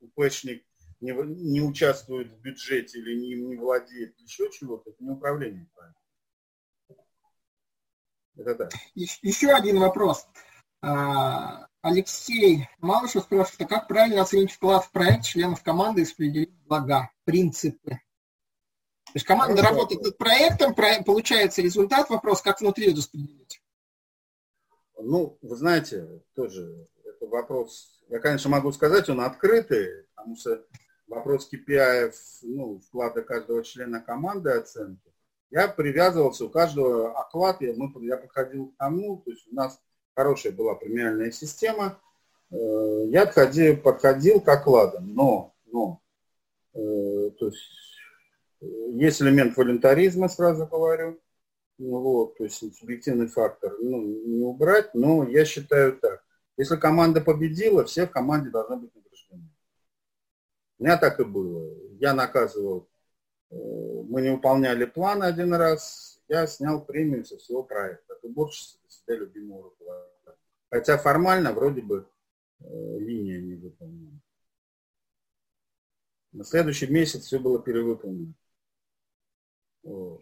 [0.00, 0.64] УПшник
[1.00, 5.96] не, не участвует в бюджете или не, не владеет еще чего-то, это не управление правильно.
[8.36, 8.68] Это да.
[8.94, 10.26] Еще один вопрос.
[10.80, 16.52] А, Алексей Малышев спрашивает, а как правильно оценить вклад в проект членов команды и распределить
[16.66, 18.00] блага, принципы?
[19.14, 19.74] То есть команда Хорошо.
[19.74, 23.62] работает над проектом, получается результат, вопрос, как внутри распределить.
[24.98, 30.64] Ну, вы знаете, тоже это вопрос, я, конечно, могу сказать, он открытый, потому что
[31.06, 32.12] вопрос KPI,
[32.42, 35.14] ну, вклада каждого члена команды оценки,
[35.50, 39.80] я привязывался, у каждого оклад, я, мы, я подходил к тому, то есть у нас
[40.16, 42.00] хорошая была премиальная система,
[42.50, 42.56] э,
[43.10, 46.00] я подходил, подходил к окладам, но, но
[46.72, 47.84] э, то есть
[48.60, 51.20] есть элемент волонтаризма, сразу говорю.
[51.78, 56.24] Ну, вот, то есть субъективный фактор ну, не убрать, но я считаю так.
[56.56, 59.50] Если команда победила, все в команде должны быть награждены.
[60.78, 61.74] У меня так и было.
[61.98, 62.88] Я наказывал,
[63.50, 68.14] э, мы не выполняли план один раз, я снял премию со всего проекта.
[68.14, 70.36] Это уборщица для себя любимого руководителя.
[70.70, 72.06] Хотя формально вроде бы
[72.60, 74.20] э, линия не выполнена.
[76.32, 78.34] На следующий месяц все было перевыполнено.
[79.84, 80.16] Э,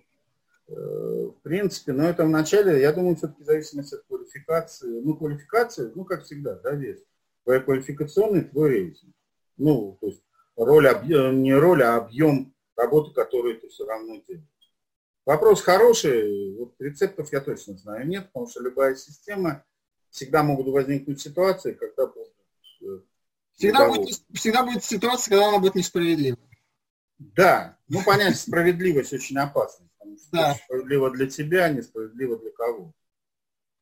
[0.68, 5.00] в принципе, но это вначале, я думаю, все-таки зависимость от квалификации.
[5.00, 7.00] Ну, квалификация, ну, как всегда, да, вес.
[7.44, 9.14] Твоя квалификационный, твой рейтинг.
[9.56, 10.22] Ну, то есть
[10.56, 14.46] роль, не роль, а объем работы, которую ты все равно делаешь.
[15.24, 19.64] Вопрос хороший, вот рецептов я точно знаю нет, потому что любая система,
[20.10, 22.32] всегда могут возникнуть ситуации, когда будут...
[22.82, 23.00] Э,
[23.52, 26.38] всегда будет, всегда будет ситуация, когда она будет несправедлива.
[27.18, 30.54] Да, ну понять, справедливость очень опасна, потому что да.
[30.54, 32.94] справедливо для тебя, а несправедливо для кого.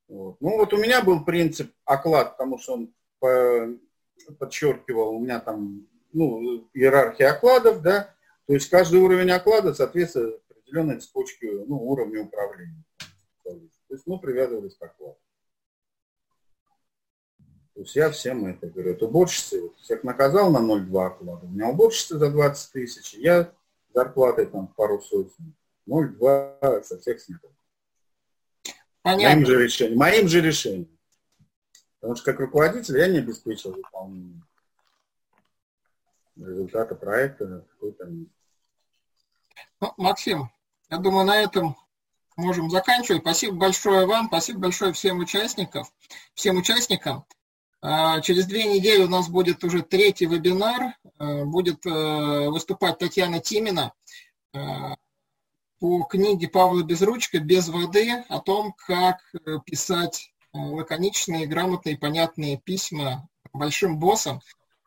[0.09, 0.41] Вот.
[0.41, 2.95] Ну вот у меня был принцип оклад, потому что он
[4.39, 8.13] подчеркивал, у меня там ну, иерархия окладов, да,
[8.47, 12.83] то есть каждый уровень оклада соответствует определенной цепочке, ну, уровня управления.
[13.45, 15.19] То есть мы привязывались к окладу.
[17.75, 18.91] То есть я всем это говорю.
[18.91, 21.47] Это уборщицы, вот, всех наказал на 0,2 оклада.
[21.47, 23.53] У меня уборщица за 20 тысяч, я
[23.95, 25.55] зарплатой там пару сотен.
[25.88, 27.41] 0,2 со всех снял.
[29.03, 29.36] Понятно.
[29.36, 29.99] Моим же решением.
[29.99, 30.99] Моим же решением.
[32.01, 34.43] Потому что как руководитель я не обеспечил выполнение
[36.36, 38.09] результата проекта какой-то
[39.80, 40.51] ну, Максим,
[40.91, 41.76] я думаю, на этом
[42.36, 43.22] можем заканчивать.
[43.22, 45.84] Спасибо большое вам, спасибо большое всем участникам.
[46.34, 47.24] Всем участникам.
[47.83, 50.95] А, через две недели у нас будет уже третий вебинар.
[51.18, 53.93] А, будет э, выступать Татьяна Тимина
[54.53, 54.97] а,
[55.78, 62.59] по книге Павла Безручка «Без воды» о том, как э, писать э, лаконичные, грамотные, понятные
[62.59, 64.43] письма большим боссам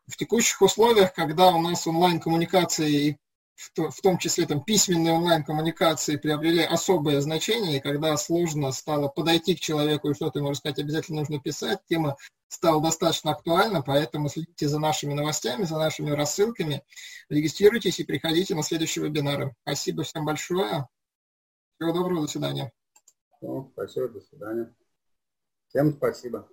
[0.06, 3.18] в текущих условиях, когда у нас онлайн-коммуникации
[3.56, 9.60] в том числе там письменные онлайн-коммуникации приобрели особое значение, и когда сложно стало подойти к
[9.60, 12.16] человеку и что-то ему рассказать, обязательно нужно писать, тема
[12.48, 16.82] стала достаточно актуальна, поэтому следите за нашими новостями, за нашими рассылками,
[17.28, 19.54] регистрируйтесь и приходите на следующие вебинары.
[19.62, 20.88] Спасибо всем большое.
[21.76, 22.72] Всего доброго, до свидания.
[23.40, 24.74] Ну, спасибо, до свидания.
[25.68, 26.48] Всем спасибо.